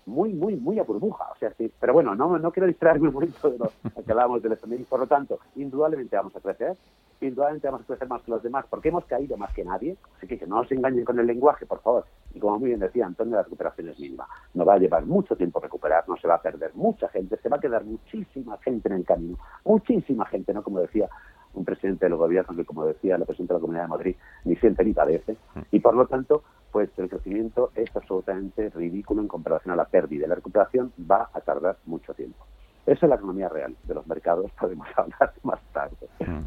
[0.07, 1.25] muy, muy, muy a burbuja.
[1.35, 3.71] O sea, sí, pero bueno, no, no quiero distraerme un momento de lo
[4.03, 4.83] que hablábamos del FMI.
[4.83, 6.75] Por lo tanto, indudablemente vamos a crecer,
[7.21, 9.97] indudablemente vamos a crecer más que los demás, porque hemos caído más que nadie.
[10.17, 12.05] Así que que no os engañen con el lenguaje, por favor.
[12.33, 14.27] Y como muy bien decía Antonio, la recuperación es mínima.
[14.53, 17.49] No va a llevar mucho tiempo recuperar, no se va a perder mucha gente, se
[17.49, 19.37] va a quedar muchísima gente en el camino.
[19.65, 20.63] Muchísima gente, ¿no?
[20.63, 21.09] Como decía
[21.53, 24.15] un presidente del gobierno que, como decía la presidenta de la Comunidad de Madrid,
[24.45, 25.33] ni siente ni padece.
[25.55, 25.59] Mm.
[25.71, 26.43] Y por lo tanto,
[26.77, 30.27] pues el crecimiento es absolutamente ridículo en comparación a la pérdida.
[30.27, 32.45] La recuperación va a tardar mucho tiempo.
[32.85, 33.75] Esa es la economía real.
[33.85, 36.07] De los mercados podemos hablar más tarde.
[36.19, 36.45] Mm.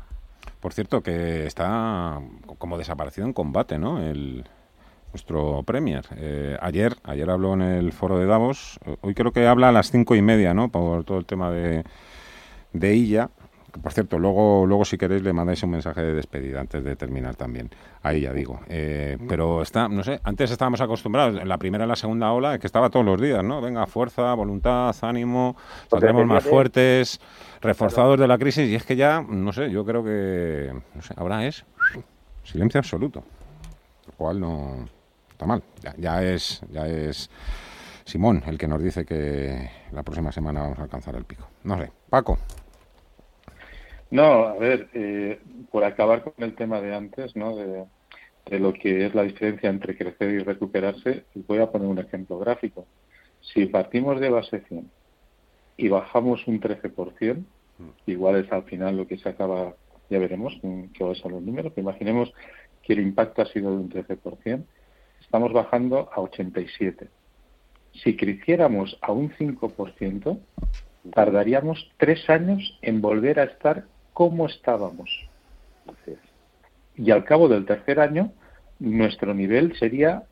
[0.60, 2.20] Por cierto, que está
[2.58, 4.00] como desaparecido en combate, ¿no?
[4.00, 4.44] El,
[5.12, 6.04] nuestro Premier.
[6.14, 8.78] Eh, ayer, ayer habló en el foro de Davos.
[9.00, 10.68] Hoy creo que habla a las cinco y media, ¿no?
[10.68, 11.82] Por todo el tema de,
[12.72, 13.30] de ella.
[13.70, 17.36] Por cierto, luego, luego si queréis le mandáis un mensaje de despedida antes de terminar
[17.36, 17.70] también.
[18.02, 18.60] Ahí ya digo.
[18.68, 22.58] Eh, pero está, no sé, antes estábamos acostumbrados, en la primera y la segunda ola,
[22.58, 23.60] que estaba todos los días, ¿no?
[23.60, 25.56] Venga, fuerza, voluntad, ánimo,
[25.88, 27.20] saldremos más fuertes,
[27.60, 28.68] reforzados de la crisis.
[28.68, 31.64] Y es que ya, no sé, yo creo que, no sé, ahora es
[32.44, 33.22] silencio absoluto.
[34.06, 34.86] Lo cual no
[35.30, 35.62] está mal.
[35.82, 37.30] Ya, ya es, ya es
[38.04, 41.46] Simón el que nos dice que la próxima semana vamos a alcanzar el pico.
[41.64, 41.90] No sé.
[42.08, 42.38] Paco.
[44.10, 47.54] No, a ver, eh, por acabar con el tema de antes, ¿no?
[47.56, 47.86] De,
[48.58, 52.86] lo que es la diferencia entre crecer y recuperarse, voy a poner un ejemplo gráfico.
[53.40, 54.90] Si partimos de base 100
[55.76, 57.44] y bajamos un 13%,
[58.06, 59.74] igual es al final lo que se acaba,
[60.08, 60.58] ya veremos
[60.94, 62.32] qué va a ser los números, pero imaginemos
[62.82, 64.64] que el impacto ha sido de un 13%,
[65.20, 67.08] estamos bajando a 87.
[68.02, 70.40] Si creciéramos a un 5%,
[71.12, 73.84] tardaríamos tres años en volver a estar
[74.20, 75.08] como estábamos.
[76.94, 78.32] Y al cabo del tercer año,
[78.78, 80.24] nuestro nivel sería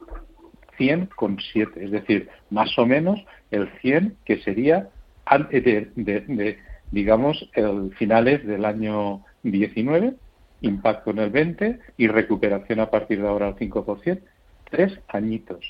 [0.79, 3.19] 100,7, es decir, más o menos
[3.51, 4.91] el 100 que sería
[5.25, 6.59] antes de,
[6.91, 10.13] digamos, el finales del año 19,
[10.61, 14.21] impacto en el 20 y recuperación a partir de ahora al 5%,
[14.69, 15.65] tres añitos,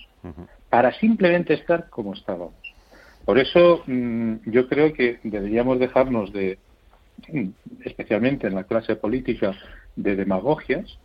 [0.69, 2.55] para simplemente estar como estábamos.
[3.25, 6.59] Por eso mm, yo creo que deberíamos dejarnos de,
[7.85, 9.55] especialmente en la clase política,
[9.97, 10.99] de demagogias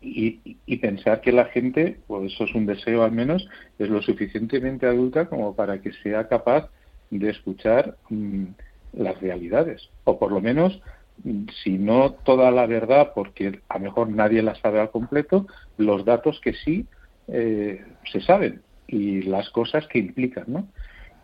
[0.00, 4.86] y, pensar que la gente, o eso es un deseo al menos, es lo suficientemente
[4.86, 6.68] adulta como para que sea capaz
[7.10, 8.44] de escuchar mm,
[8.92, 10.80] las realidades, o por lo menos,
[11.24, 15.46] mm, si no toda la verdad, porque a lo mejor nadie la sabe al completo,
[15.78, 16.86] los datos que sí
[17.28, 20.68] eh, se saben y las cosas que implican, ¿no?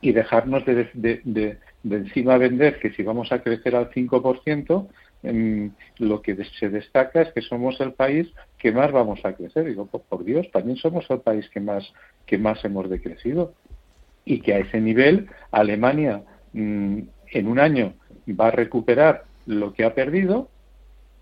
[0.00, 1.58] Y dejarnos de, de de
[1.88, 4.88] encima vender que si vamos a crecer al 5%,
[5.98, 8.28] lo que se destaca es que somos el país
[8.58, 9.66] que más vamos a crecer.
[9.66, 11.92] Digo, pues por Dios, también somos el país que más,
[12.26, 13.54] que más hemos decrecido.
[14.24, 16.22] Y que a ese nivel Alemania
[16.52, 17.00] mm,
[17.32, 17.94] en un año
[18.28, 20.48] va a recuperar lo que ha perdido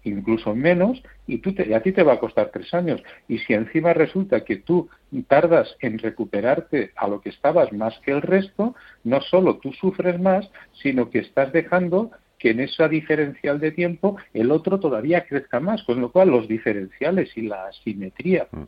[0.08, 3.02] incluso menos, y, tú te, a ti te va a costar tres años.
[3.28, 4.88] Y si encima resulta que tú
[5.28, 10.20] tardas en recuperarte a lo que estabas más que el resto, no solo tú sufres
[10.20, 10.50] más,
[10.82, 15.82] sino que estás dejando que en esa diferencial de tiempo el otro todavía crezca más,
[15.82, 18.62] con lo cual los diferenciales y la asimetría mm.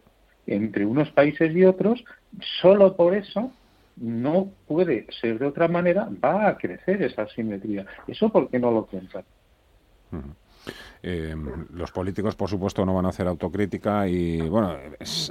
[0.49, 2.05] entre unos países y otros,
[2.61, 3.53] solo por eso
[3.97, 7.87] no puede ser de otra manera, va a crecer esa asimetría.
[8.07, 9.25] ¿Eso por qué no lo piensan?
[11.03, 11.35] Eh,
[11.73, 14.77] los políticos, por supuesto, no van a hacer autocrítica y, bueno,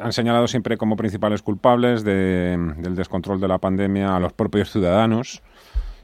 [0.01, 5.41] han señalado siempre como principales culpables del descontrol de la pandemia a los propios ciudadanos.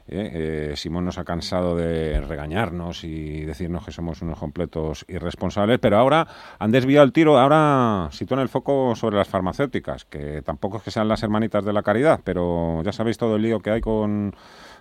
[0.08, 0.70] ¿Eh?
[0.72, 5.98] Eh, Simón nos ha cansado de regañarnos y decirnos que somos unos completos irresponsables, pero
[5.98, 6.26] ahora
[6.58, 10.90] han desviado el tiro, ahora sitúan el foco sobre las farmacéuticas, que tampoco es que
[10.90, 14.34] sean las hermanitas de la caridad, pero ya sabéis todo el lío que hay con,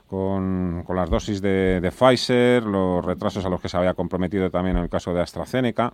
[0.08, 4.84] con, las dosis de, Pfizer, los retrasos a los que se había comprometido también en
[4.84, 5.94] el caso de AstraZeneca.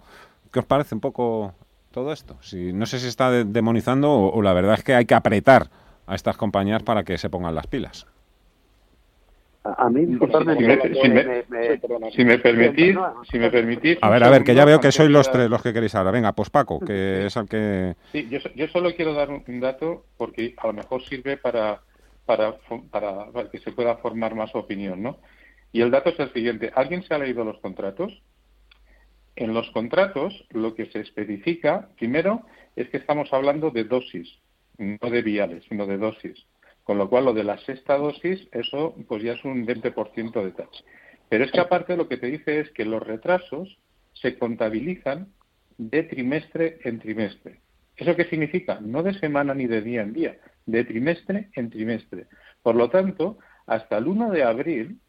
[0.51, 1.53] ¿Qué os parece un poco
[1.91, 2.37] todo esto?
[2.41, 5.69] Si, no sé si está demonizando o la verdad es que hay que apretar
[6.07, 8.05] a estas compañías para que se pongan las pilas.
[9.63, 10.09] A, mí, si,
[12.25, 12.95] me, permitís,
[13.29, 13.97] si me permitís...
[14.01, 16.09] A ver, a ver, que ya veo que sois los tres los que queréis ahora.
[16.09, 17.95] Venga, pues Paco, que es el que...
[18.11, 21.79] Sí, yo, yo solo quiero dar un, dato porque a lo mejor sirve para,
[22.25, 22.55] para,
[22.89, 25.19] para, que se pueda formar más opinión, ¿no?
[25.71, 26.71] Y el dato es el siguiente.
[26.73, 28.19] ¿Alguien se ha leído los contratos?
[29.35, 32.41] En los contratos lo que se especifica, primero,
[32.75, 34.39] es que estamos hablando de dosis,
[34.79, 36.47] no de viales, sino de dosis.
[36.83, 40.51] Con lo cual, lo de la sexta dosis, eso pues ya es un 20% de
[40.51, 40.83] taxa.
[41.29, 43.77] Pero es que aparte lo que te dice es que los retrasos
[44.13, 45.29] se contabilizan
[45.77, 47.61] de trimestre en trimestre.
[47.95, 48.79] ¿Eso qué significa?
[48.81, 52.27] No de semana ni de día en día, de trimestre en trimestre.
[52.61, 54.99] Por lo tanto, hasta el 1 de abril,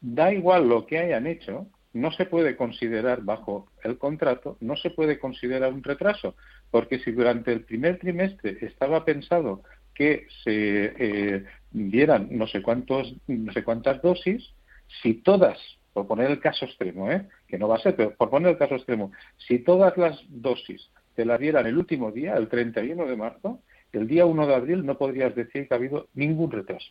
[0.00, 4.90] da igual lo que hayan hecho, no se puede considerar bajo el contrato, no se
[4.90, 6.34] puede considerar un retraso,
[6.70, 9.62] porque si durante el primer trimestre estaba pensado
[9.94, 14.52] que se eh, dieran no sé cuántos, no sé cuántas dosis,
[15.02, 15.58] si todas,
[15.92, 17.26] por poner el caso extremo, ¿eh?
[17.48, 20.90] que no va a ser, pero por poner el caso extremo, si todas las dosis
[21.14, 23.60] te las dieran el último día, el 31 de marzo,
[23.92, 26.90] el día 1 de abril no podrías decir que ha habido ningún retraso.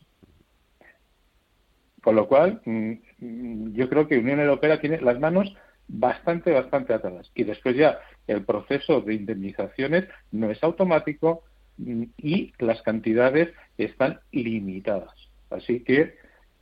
[2.01, 5.53] Con lo cual, mm, mm, yo creo que Unión Europea tiene las manos
[5.87, 7.31] bastante, bastante atadas.
[7.35, 11.43] Y después ya el proceso de indemnizaciones no es automático,
[11.78, 15.13] y las cantidades están limitadas.
[15.49, 16.15] Así que,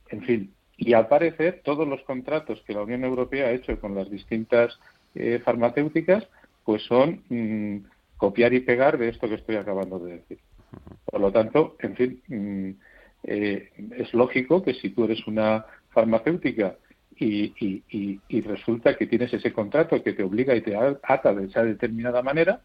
[0.08, 3.94] en fin, y al parecer todos los contratos que la Unión Europea ha hecho con
[3.94, 4.78] las distintas
[5.14, 6.26] eh, farmacéuticas,
[6.64, 7.86] pues son mm,
[8.16, 10.38] copiar y pegar de esto que estoy acabando de decir.
[11.04, 12.70] Por lo tanto, en fin, mm,
[13.24, 16.76] eh, es lógico que si tú eres una farmacéutica
[17.16, 17.52] y,
[18.28, 22.22] y, resulta que tienes ese contrato que te obliga y te ata de esa determinada
[22.22, 22.62] manera,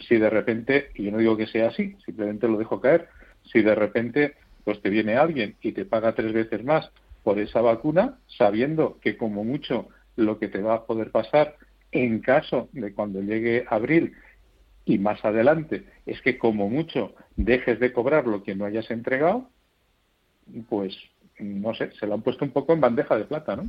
[0.00, 3.08] si de repente, y yo no digo que sea así, simplemente lo dejo caer,
[3.44, 6.90] si de repente pues te viene alguien y te paga tres veces más
[7.22, 11.56] por esa vacuna, sabiendo que como mucho lo que te va a poder pasar
[11.92, 14.14] en caso de cuando llegue abril
[14.84, 19.48] y más adelante es que como mucho dejes de cobrar lo que no hayas entregado,
[20.68, 20.96] pues
[21.38, 23.68] no sé, se lo han puesto un poco en bandeja de plata, ¿no?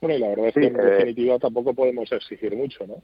[0.00, 3.02] Bueno, y la verdad es que en eh, definitiva tampoco podemos exigir mucho, ¿no?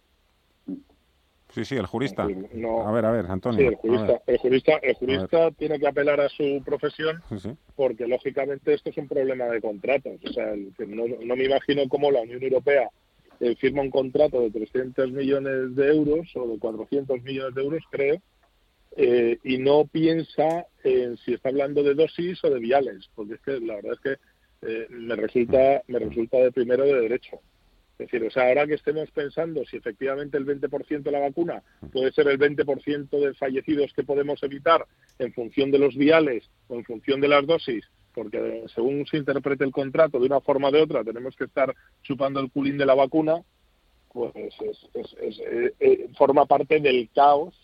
[1.50, 2.24] Sí, sí, el jurista.
[2.24, 3.58] a ver, a ver, Antonio.
[3.58, 7.22] Sí, el jurista, el jurista, el jurista tiene que apelar a su profesión
[7.74, 10.20] porque, lógicamente, esto es un problema de contratos.
[10.24, 10.52] O sea,
[10.86, 12.90] no, no me imagino cómo la Unión Europea
[13.40, 17.82] eh, firma un contrato de 300 millones de euros o de 400 millones de euros,
[17.90, 18.20] creo,
[18.96, 23.40] eh, y no piensa en si está hablando de dosis o de viales, porque es
[23.40, 24.16] que la verdad es que
[24.66, 27.40] eh, me resulta me resulta de primero de derecho.
[27.98, 31.64] Es decir, o sea, ahora que estemos pensando si efectivamente el 20% de la vacuna
[31.92, 34.86] puede ser el 20% de fallecidos que podemos evitar
[35.18, 37.84] en función de los viales o en función de las dosis,
[38.14, 41.74] porque según se interprete el contrato de una forma o de otra tenemos que estar
[42.04, 43.42] chupando el culín de la vacuna,
[44.12, 47.56] pues es, eh, eh, forma parte del caos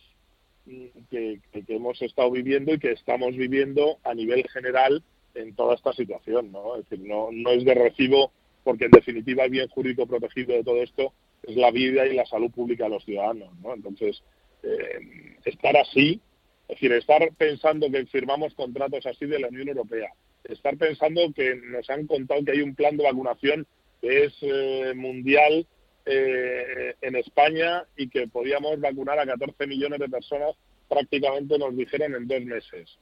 [1.11, 5.01] que, hemos estado viviendo y que estamos viviendo a nivel general
[5.37, 6.76] en toda esta situación, ¿no?
[6.76, 8.32] Es decir, no, no es de recibo
[8.64, 11.12] porque en definitiva el bien jurídico protegido de todo esto
[11.42, 13.74] es la vida y la salud pública de los ciudadanos, ¿no?
[13.74, 14.22] Entonces,
[14.62, 16.20] eh, estar así,
[16.68, 20.10] es decir, estar pensando que firmamos contratos así de la Unión Europea,
[20.44, 23.66] estar pensando que nos han contado que hay un plan de vacunación
[24.00, 25.66] que es eh, mundial
[26.06, 30.54] eh, en España y que podíamos vacunar a 14 millones de personas,
[30.88, 32.98] prácticamente nos dijeron en dos meses.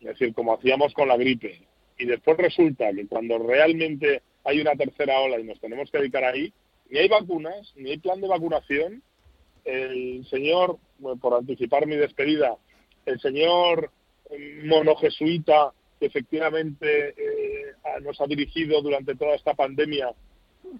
[0.00, 1.62] Es decir, como hacíamos con la gripe.
[1.98, 6.24] Y después resulta que cuando realmente hay una tercera ola y nos tenemos que dedicar
[6.24, 6.52] ahí,
[6.90, 9.02] ni hay vacunas, ni hay plan de vacunación.
[9.64, 10.78] El señor,
[11.20, 12.56] por anticipar mi despedida,
[13.06, 13.90] el señor
[14.64, 17.72] monojesuita que efectivamente eh,
[18.02, 20.12] nos ha dirigido durante toda esta pandemia,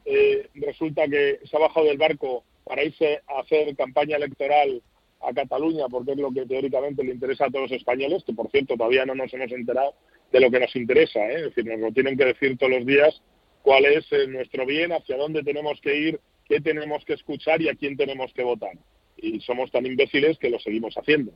[0.05, 4.83] eh, resulta que se ha bajado del barco para irse a hacer campaña electoral
[5.21, 8.51] a Cataluña, porque es lo que teóricamente le interesa a todos los españoles, que por
[8.51, 9.95] cierto todavía no nos hemos enterado
[10.33, 11.37] de lo que nos interesa, ¿eh?
[11.37, 13.23] es decir, nos lo tienen que decir todos los días
[13.65, 17.71] cuál es eh, nuestro bien, hacia dónde tenemos que ir, qué tenemos que escuchar y
[17.71, 18.75] a quién tenemos que votar.
[19.17, 21.33] Y somos tan imbéciles que lo seguimos haciendo,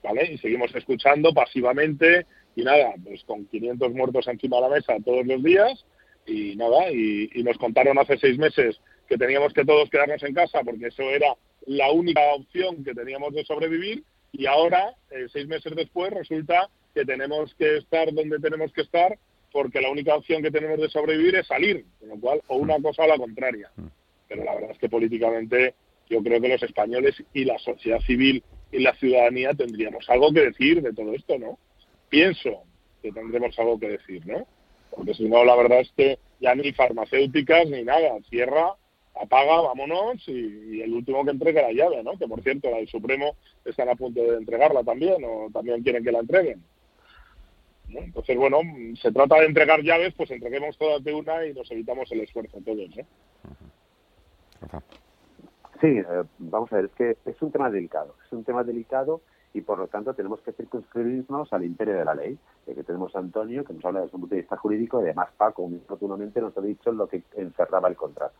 [0.00, 0.32] ¿vale?
[0.32, 5.26] Y seguimos escuchando pasivamente y nada, pues con 500 muertos encima de la mesa todos
[5.26, 5.84] los días
[6.26, 10.60] y nada, y, nos contaron hace seis meses que teníamos que todos quedarnos en casa
[10.64, 11.34] porque eso era
[11.66, 17.04] la única opción que teníamos de sobrevivir y ahora, eh, seis meses después, resulta que
[17.04, 19.18] tenemos que estar donde tenemos que estar
[19.54, 22.76] porque la única opción que tenemos de sobrevivir es salir, con lo cual, o una
[22.82, 23.70] cosa o la contraria.
[24.26, 25.74] Pero la verdad es que políticamente
[26.10, 28.42] yo creo que los españoles y la sociedad civil
[28.72, 31.56] y la ciudadanía tendríamos algo que decir de todo esto, ¿no?
[32.08, 32.64] Pienso
[33.00, 34.44] que tendremos algo que decir, ¿no?
[34.90, 38.74] Porque si no, la verdad es que ya ni farmacéuticas ni nada, cierra
[39.14, 42.18] apaga, vámonos y, el último que entregue la llave, ¿no?
[42.18, 46.02] Que por cierto, la del Supremo están a punto de entregarla también o también quieren
[46.02, 46.60] que la entreguen.
[48.00, 48.58] Entonces, bueno,
[49.00, 52.58] se trata de entregar llaves, pues entreguemos todas de una y nos evitamos el esfuerzo
[52.64, 53.06] todos, ¿eh?
[55.80, 59.20] Sí, eh, vamos a ver, es que es un tema delicado, es un tema delicado
[59.52, 62.38] y por lo tanto tenemos que circunscribirnos al imperio de la ley.
[62.66, 65.28] que tenemos a Antonio, que nos habla desde un punto de vista jurídico, y además
[65.36, 68.34] Paco, muy oportunamente, nos ha dicho lo que encerraba el contrato.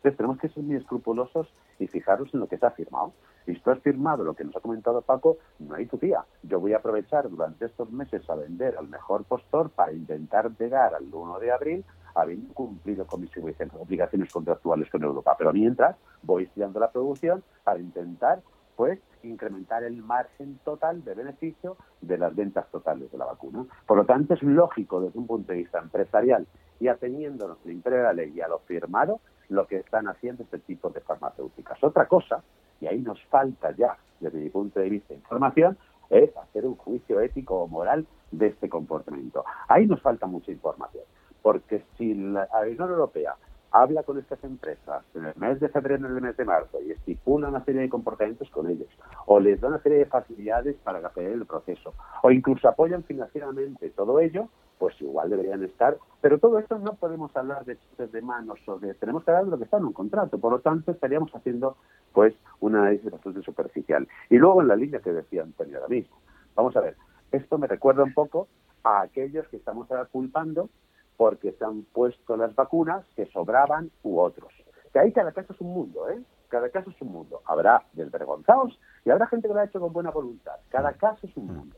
[0.00, 1.46] Entonces tenemos que ser muy escrupulosos
[1.78, 3.12] y fijarnos en lo que se ha firmado.
[3.44, 6.00] Si tú has firmado lo que nos ha comentado Paco, no hay tu.
[6.42, 10.94] Yo voy a aprovechar durante estos meses a vender al mejor postor para intentar llegar
[10.94, 11.84] al 1 de abril
[12.14, 15.34] habiendo cumplido con mis obligaciones contractuales con Europa.
[15.36, 18.40] Pero mientras voy estudiando la producción para intentar
[18.76, 23.66] pues incrementar el margen total de beneficio de las ventas totales de la vacuna.
[23.86, 26.46] Por lo tanto, es lógico desde un punto de vista empresarial
[26.78, 29.20] y ateniéndonos al imperio de la ley y a lo firmado,
[29.50, 31.82] lo que están haciendo este tipo de farmacéuticas.
[31.84, 32.42] Otra cosa,
[32.80, 35.76] y ahí nos falta ya, desde mi punto de vista, información,
[36.08, 39.44] es hacer un juicio ético o moral de este comportamiento.
[39.68, 41.04] Ahí nos falta mucha información,
[41.42, 43.34] porque si la Unión Europea
[43.72, 46.90] habla con estas empresas en el mes de febrero, en el mes de marzo y
[46.90, 48.88] estipula una serie de comportamientos con ellos,
[49.26, 53.90] o les da una serie de facilidades para hacer el proceso, o incluso apoyan financieramente
[53.90, 54.48] todo ello,
[54.80, 55.98] pues igual deberían estar.
[56.22, 58.94] Pero todo esto no podemos hablar de chistes de manos o de...
[58.94, 60.38] Tenemos que hablar de lo que está en un contrato.
[60.38, 61.76] Por lo tanto, estaríamos haciendo
[62.14, 64.08] pues un análisis bastante superficial.
[64.30, 66.16] Y luego en la línea que decía Antonio ahora mismo.
[66.54, 66.96] Vamos a ver,
[67.30, 68.48] esto me recuerda un poco
[68.82, 70.70] a aquellos que estamos ahora culpando
[71.18, 74.50] porque se han puesto las vacunas que sobraban u otros.
[74.94, 76.22] Que ahí cada caso es un mundo, ¿eh?
[76.48, 77.42] Cada caso es un mundo.
[77.44, 80.54] Habrá desvergonzados y habrá gente que lo ha hecho con buena voluntad.
[80.70, 81.76] Cada caso es un mundo.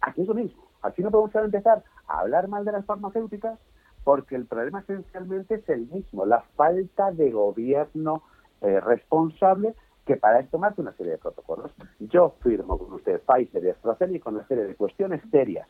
[0.00, 0.65] Aquí es lo mismo.
[0.82, 3.58] Aquí no podemos empezar a hablar mal de las farmacéuticas
[4.04, 8.22] porque el problema esencialmente es el mismo, la falta de gobierno
[8.60, 9.74] eh, responsable
[10.06, 11.72] que para esto marca una serie de protocolos.
[11.98, 15.68] Yo firmo con usted Pfizer y AstraZeneca con una serie de cuestiones serias.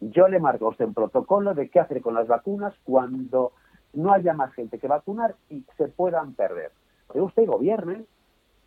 [0.00, 3.50] Yo le marco a usted un protocolo de qué hacer con las vacunas cuando
[3.94, 6.70] no haya más gente que vacunar y se puedan perder.
[7.12, 8.04] Que usted gobierne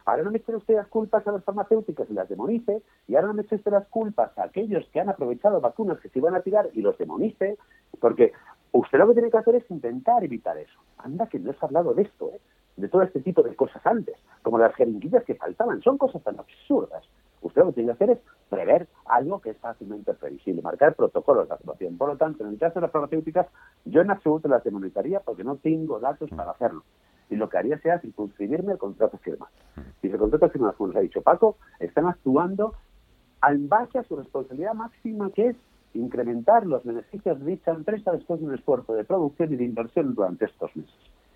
[0.10, 3.28] Ahora no me echen usted las culpas a las farmacéuticas y las demonice, y ahora
[3.28, 6.34] no me eche usted las culpas a aquellos que han aprovechado vacunas que se iban
[6.34, 7.60] a tirar y los demonice,
[7.99, 8.34] porque
[8.72, 10.80] usted lo que tiene que hacer es intentar evitar eso.
[10.97, 12.41] Anda que no has hablado de esto, ¿eh?
[12.78, 16.39] de todo este tipo de cosas antes, como las jeringuillas que faltaban, son cosas tan
[16.39, 17.03] absurdas.
[17.43, 21.47] Usted lo que tiene que hacer es prever algo que es fácilmente previsible, marcar protocolos
[21.47, 21.99] de actuación.
[21.99, 23.45] Por lo tanto, en el caso de las farmacéuticas,
[23.86, 26.84] yo en absoluto las demonizaría porque no tengo datos para hacerlo
[27.30, 29.51] y lo que haría sea circunscribirme al contrato firmado.
[30.01, 32.73] Y el contrato firmado, como nos ha dicho Paco, están actuando
[33.47, 35.55] en base a su responsabilidad máxima, que es
[35.93, 40.13] incrementar los beneficios de dicha empresa después de un esfuerzo de producción y de inversión
[40.13, 40.93] durante estos meses.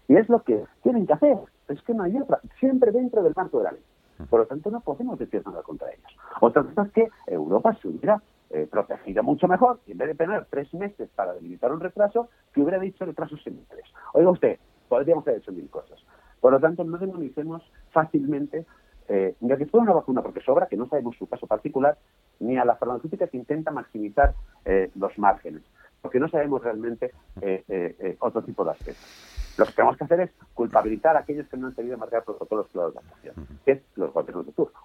[0.07, 1.37] Y es lo que tienen que hacer.
[1.69, 2.39] Es que no hay otra.
[2.59, 3.83] Siempre dentro del marco de la ley.
[4.29, 6.17] Por lo tanto, no podemos decir nada contra ellos.
[6.39, 8.21] Otra cosa es que Europa se hubiera
[8.51, 12.29] eh, protegido mucho mejor y en vez de tener tres meses para delimitar un retraso,
[12.53, 13.85] que hubiera dicho retrasos semestres.
[14.13, 14.59] Oiga usted,
[14.93, 15.99] podríamos haber hecho mil cosas.
[16.39, 18.63] Por lo tanto, no demonicemos fácilmente
[19.09, 21.97] eh, ni a que fuera una vacuna porque sobra, que no sabemos su caso particular,
[22.39, 24.35] ni a la farmacéutica que intenta maximizar
[24.65, 25.63] eh, los márgenes,
[25.99, 29.55] porque no sabemos realmente eh, eh, otro tipo de aspectos.
[29.57, 32.67] Lo que tenemos que hacer es culpabilizar a aquellos que no han tenido marcar protocolos
[32.67, 34.79] claros de actuación, que es los gobiernos de turno.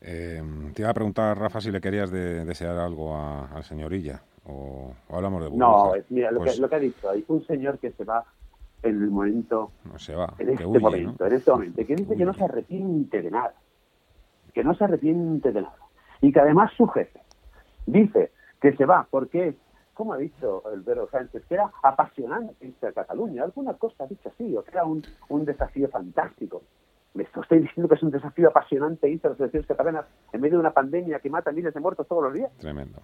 [0.00, 4.22] te iba a preguntar, Rafa, si le querías desear algo al señorilla.
[4.46, 5.84] ¿O, hablamos de burbujas?
[5.88, 8.04] No, es, mira, lo, que, pues lo que ha dicho, hay un señor que se
[8.04, 8.24] va
[8.84, 12.24] en el momento, no se va, en este momento, en este momento, que dice que
[12.24, 13.54] no se arrepiente de nada,
[14.52, 15.76] que no se arrepiente de nada,
[16.20, 17.20] y que además su jefe
[17.86, 19.56] dice que se va porque
[19.94, 24.06] como ha dicho el Pedro Sánchez, que era apasionante irse a Cataluña, alguna cosa ha
[24.06, 26.62] dicho así, o que era un, un desafío fantástico.
[27.14, 30.54] Me estoy diciendo que es un desafío apasionante irse a las elecciones catalanas en medio
[30.54, 32.50] de una pandemia que mata miles de muertos todos los días.
[32.58, 33.00] Tremendo.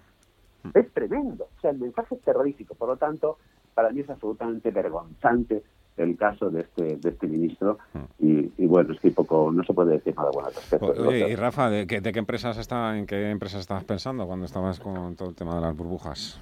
[0.75, 1.49] Es tremendo.
[1.57, 2.75] O sea, el mensaje es terrorífico.
[2.75, 3.39] Por lo tanto,
[3.75, 5.63] para mí es absolutamente vergonzante
[5.97, 7.79] el caso de este de este ministro.
[8.19, 11.69] Y, bueno es que poco no se puede decir nada bueno al respecto y Rafa
[11.71, 15.31] ¿de qué, de qué empresas está en qué empresas estabas pensando cuando estabas con todo
[15.31, 16.41] el tema de las burbujas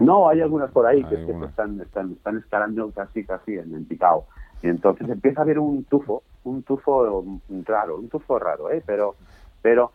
[0.00, 4.24] no, hay algunas por ahí que, están, están, están escalando casi, casi en, el picado.
[4.62, 7.24] Y entonces empieza a haber un tufo, un tufo
[7.64, 8.82] raro, un tufo raro, ¿eh?
[8.84, 9.16] Pero,
[9.62, 9.92] pero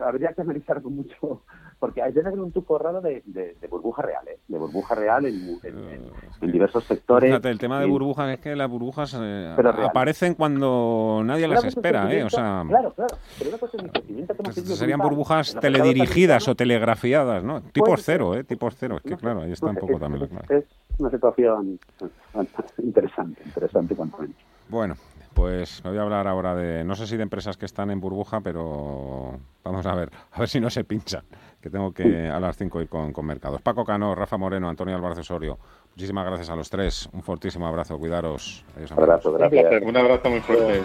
[0.00, 1.42] habría que analizar con mucho,
[1.78, 4.38] porque hay que haber un tufo raro de, de, burbuja real, ¿eh?
[4.48, 7.30] de burbuja real en, en, diversos sectores.
[7.30, 12.12] Fíjate, el tema de burbujas es que las burbujas eh, aparecen cuando nadie las espera,
[12.12, 12.24] ¿eh?
[12.24, 17.60] O sea, claro, claro, pero una cosa es que serían burbujas teledirigidas o telegrafiadas, ¿no?
[17.60, 18.44] Tipos cero, ¿eh?
[18.44, 20.64] Tipos cero, es que claro, ahí está un poco también Es
[20.98, 21.78] una situación
[22.78, 24.36] interesante, interesante cuanto menos.
[24.68, 24.96] Bueno,
[25.34, 28.40] pues voy a hablar ahora de, no sé si de empresas que están en burbuja,
[28.40, 31.24] pero vamos a ver, a ver si no se pinchan,
[31.64, 33.62] que tengo que a las 5 ir con, con mercados.
[33.62, 35.58] Paco Cano, Rafa Moreno, Antonio Álvarez Osorio,
[35.96, 38.66] muchísimas gracias a los tres, un fortísimo abrazo, cuidaros.
[38.76, 39.82] un abrazo, gracias.
[39.82, 40.82] Un abrazo muy fuerte.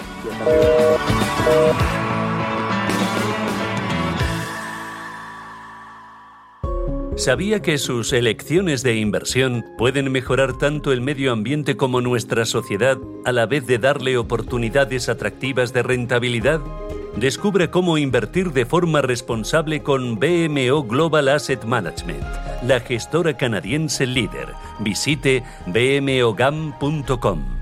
[7.17, 12.97] ¿Sabía que sus elecciones de inversión pueden mejorar tanto el medio ambiente como nuestra sociedad
[13.25, 16.61] a la vez de darle oportunidades atractivas de rentabilidad?
[17.16, 22.24] Descubre cómo invertir de forma responsable con BMO Global Asset Management,
[22.64, 24.47] la gestora canadiense líder.
[24.80, 27.59] Visite bmogam.com.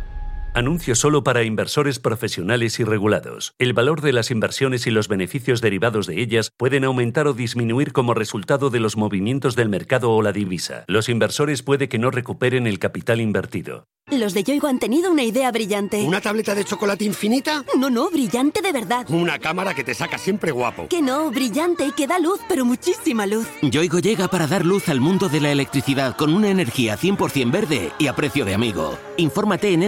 [0.57, 3.53] Anuncio solo para inversores profesionales y regulados.
[3.59, 7.93] El valor de las inversiones y los beneficios derivados de ellas pueden aumentar o disminuir
[7.93, 10.83] como resultado de los movimientos del mercado o la divisa.
[10.87, 13.85] Los inversores puede que no recuperen el capital invertido.
[14.09, 16.01] Los de Yoigo han tenido una idea brillante.
[16.01, 17.65] ¿Una tableta de chocolate infinita?
[17.77, 19.05] No, no, brillante de verdad.
[19.09, 20.87] Una cámara que te saca siempre guapo.
[20.87, 23.45] Que no, brillante y que da luz, pero muchísima luz.
[23.61, 27.91] Yoigo llega para dar luz al mundo de la electricidad con una energía 100% verde
[27.99, 28.97] y a precio de amigo.
[29.17, 29.83] Infórmate en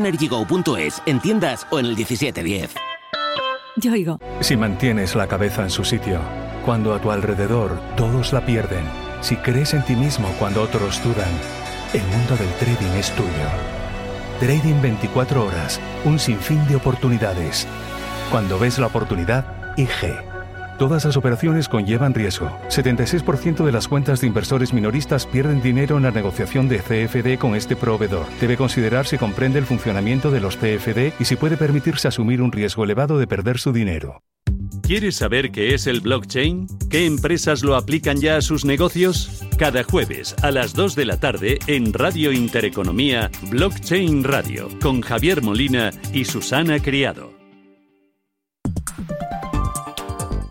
[0.60, 2.76] energygo.es, en tiendas o en el 1710.
[3.78, 4.20] Yoigo.
[4.42, 6.20] Si mantienes la cabeza en su sitio,
[6.66, 8.84] cuando a tu alrededor todos la pierden,
[9.22, 11.30] si crees en ti mismo cuando otros dudan,
[11.94, 13.30] el mundo del trading es tuyo.
[14.40, 17.68] Trading 24 horas, un sinfín de oportunidades.
[18.32, 20.29] Cuando ves la oportunidad, IG.
[20.80, 22.58] Todas las operaciones conllevan riesgo.
[22.70, 27.54] 76% de las cuentas de inversores minoristas pierden dinero en la negociación de CFD con
[27.54, 28.26] este proveedor.
[28.40, 32.54] Debe considerar si comprende el funcionamiento de los CFD y si puede permitirse asumir un
[32.54, 34.24] riesgo elevado de perder su dinero.
[34.82, 36.66] ¿Quieres saber qué es el blockchain?
[36.90, 39.44] ¿Qué empresas lo aplican ya a sus negocios?
[39.58, 45.42] Cada jueves a las 2 de la tarde en Radio Intereconomía, Blockchain Radio, con Javier
[45.42, 47.39] Molina y Susana Criado.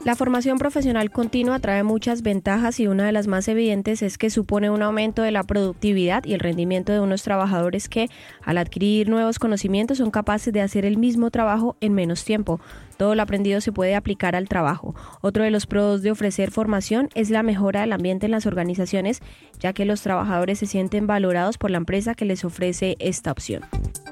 [0.09, 4.31] La formación profesional continua trae muchas ventajas y una de las más evidentes es que
[4.31, 8.09] supone un aumento de la productividad y el rendimiento de unos trabajadores que,
[8.43, 12.59] al adquirir nuevos conocimientos, son capaces de hacer el mismo trabajo en menos tiempo.
[12.97, 14.95] Todo lo aprendido se puede aplicar al trabajo.
[15.21, 19.21] Otro de los pros de ofrecer formación es la mejora del ambiente en las organizaciones,
[19.61, 23.63] ya que los trabajadores se sienten valorados por la empresa que les ofrece esta opción.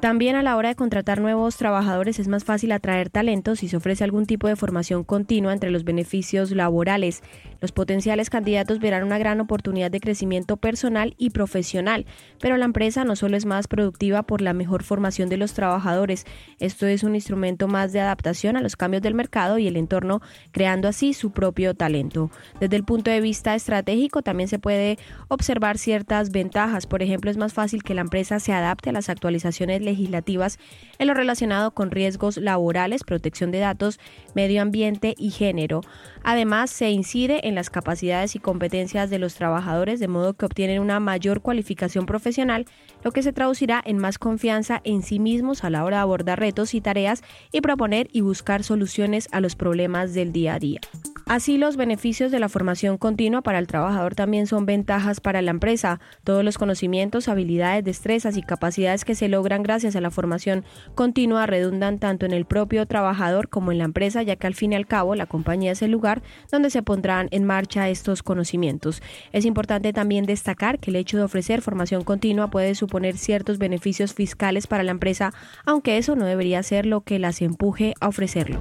[0.01, 3.79] También a la hora de contratar nuevos trabajadores es más fácil atraer talentos si se
[3.79, 7.23] ofrece algún tipo de formación continua entre los beneficios laborales.
[7.63, 12.05] Los potenciales candidatos verán una gran oportunidad de crecimiento personal y profesional,
[12.41, 16.27] pero la empresa no solo es más productiva por la mejor formación de los trabajadores,
[16.61, 20.21] esto es un instrumento más de adaptación a los cambios del mercado y el entorno,
[20.53, 22.31] creando así su propio talento.
[22.61, 27.39] Desde el punto de vista estratégico también se puede observar ciertas ventajas, por ejemplo, es
[27.39, 30.59] más fácil que la empresa se adapte a las actualizaciones legislativas
[30.99, 33.99] en lo relacionado con riesgos laborales, protección de datos,
[34.35, 35.81] medio ambiente y género.
[36.23, 40.81] Además, se incide en las capacidades y competencias de los trabajadores de modo que obtienen
[40.81, 42.67] una mayor cualificación profesional,
[43.03, 46.41] lo que se traducirá en más confianza en sí mismos a la hora de abordar
[46.41, 47.23] retos y tareas
[47.53, 50.81] y proponer y buscar soluciones a los problemas del día a día.
[51.29, 55.51] Así, los beneficios de la formación continua para el trabajador también son ventajas para la
[55.51, 55.99] empresa.
[56.23, 60.65] Todos los conocimientos, habilidades, destrezas y capacidades que se logran gracias a la formación
[60.95, 64.73] continua redundan tanto en el propio trabajador como en la empresa, ya que al fin
[64.73, 66.23] y al cabo la compañía es el lugar
[66.53, 69.03] donde se pondrán en marcha estos conocimientos.
[69.33, 74.15] Es importante también destacar que el hecho de ofrecer formación continua puede suponer ciertos beneficios
[74.15, 75.33] fiscales para la empresa,
[75.65, 78.61] aunque eso no debería ser lo que las empuje a ofrecerlo.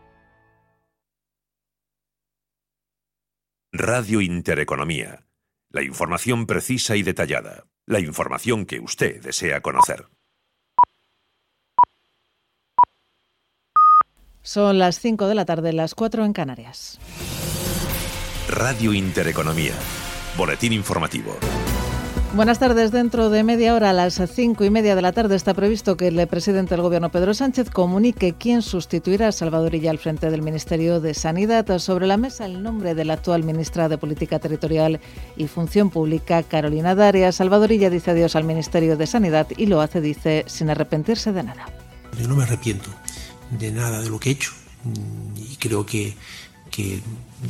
[3.73, 5.23] Radio Intereconomía.
[5.69, 7.67] La información precisa y detallada.
[7.85, 10.07] La información que usted desea conocer.
[14.41, 16.99] Son las 5 de la tarde, las 4 en Canarias.
[18.49, 19.75] Radio Intereconomía.
[20.35, 21.37] Boletín informativo.
[22.33, 22.91] Buenas tardes.
[22.91, 26.07] Dentro de media hora, a las cinco y media de la tarde, está previsto que
[26.07, 31.01] el presidente del Gobierno, Pedro Sánchez, comunique quién sustituirá a Salvadorilla al frente del Ministerio
[31.01, 31.77] de Sanidad.
[31.79, 35.01] Sobre la mesa, el nombre de la actual ministra de Política Territorial
[35.35, 37.33] y Función Pública, Carolina Daria.
[37.33, 41.65] Salvadorilla dice adiós al Ministerio de Sanidad y lo hace, dice, sin arrepentirse de nada.
[42.17, 42.89] Yo no me arrepiento
[43.59, 44.51] de nada de lo que he hecho
[45.35, 46.15] y creo que,
[46.71, 47.01] que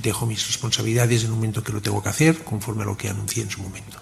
[0.02, 3.10] dejo mis responsabilidades en el momento que lo tengo que hacer, conforme a lo que
[3.10, 4.01] anuncié en su momento.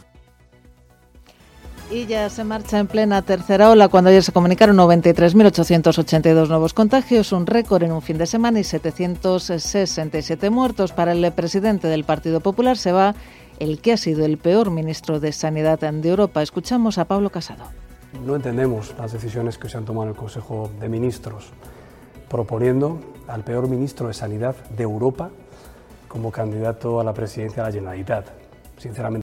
[1.91, 7.31] Y ya se marcha en plena tercera ola cuando ayer se comunicaron 93.882 nuevos contagios,
[7.31, 10.91] un récord en un fin de semana y 767 muertos.
[10.91, 13.15] Para el presidente del Partido Popular se va
[13.57, 16.43] el que ha sido el peor ministro de Sanidad de Europa.
[16.43, 17.63] Escuchamos a Pablo Casado.
[18.23, 21.49] No entendemos las decisiones que se han tomado en el Consejo de Ministros,
[22.29, 25.31] proponiendo al peor ministro de Sanidad de Europa
[26.07, 28.27] como candidato a la presidencia de la Generalitat.
[28.77, 29.17] Sinceramente,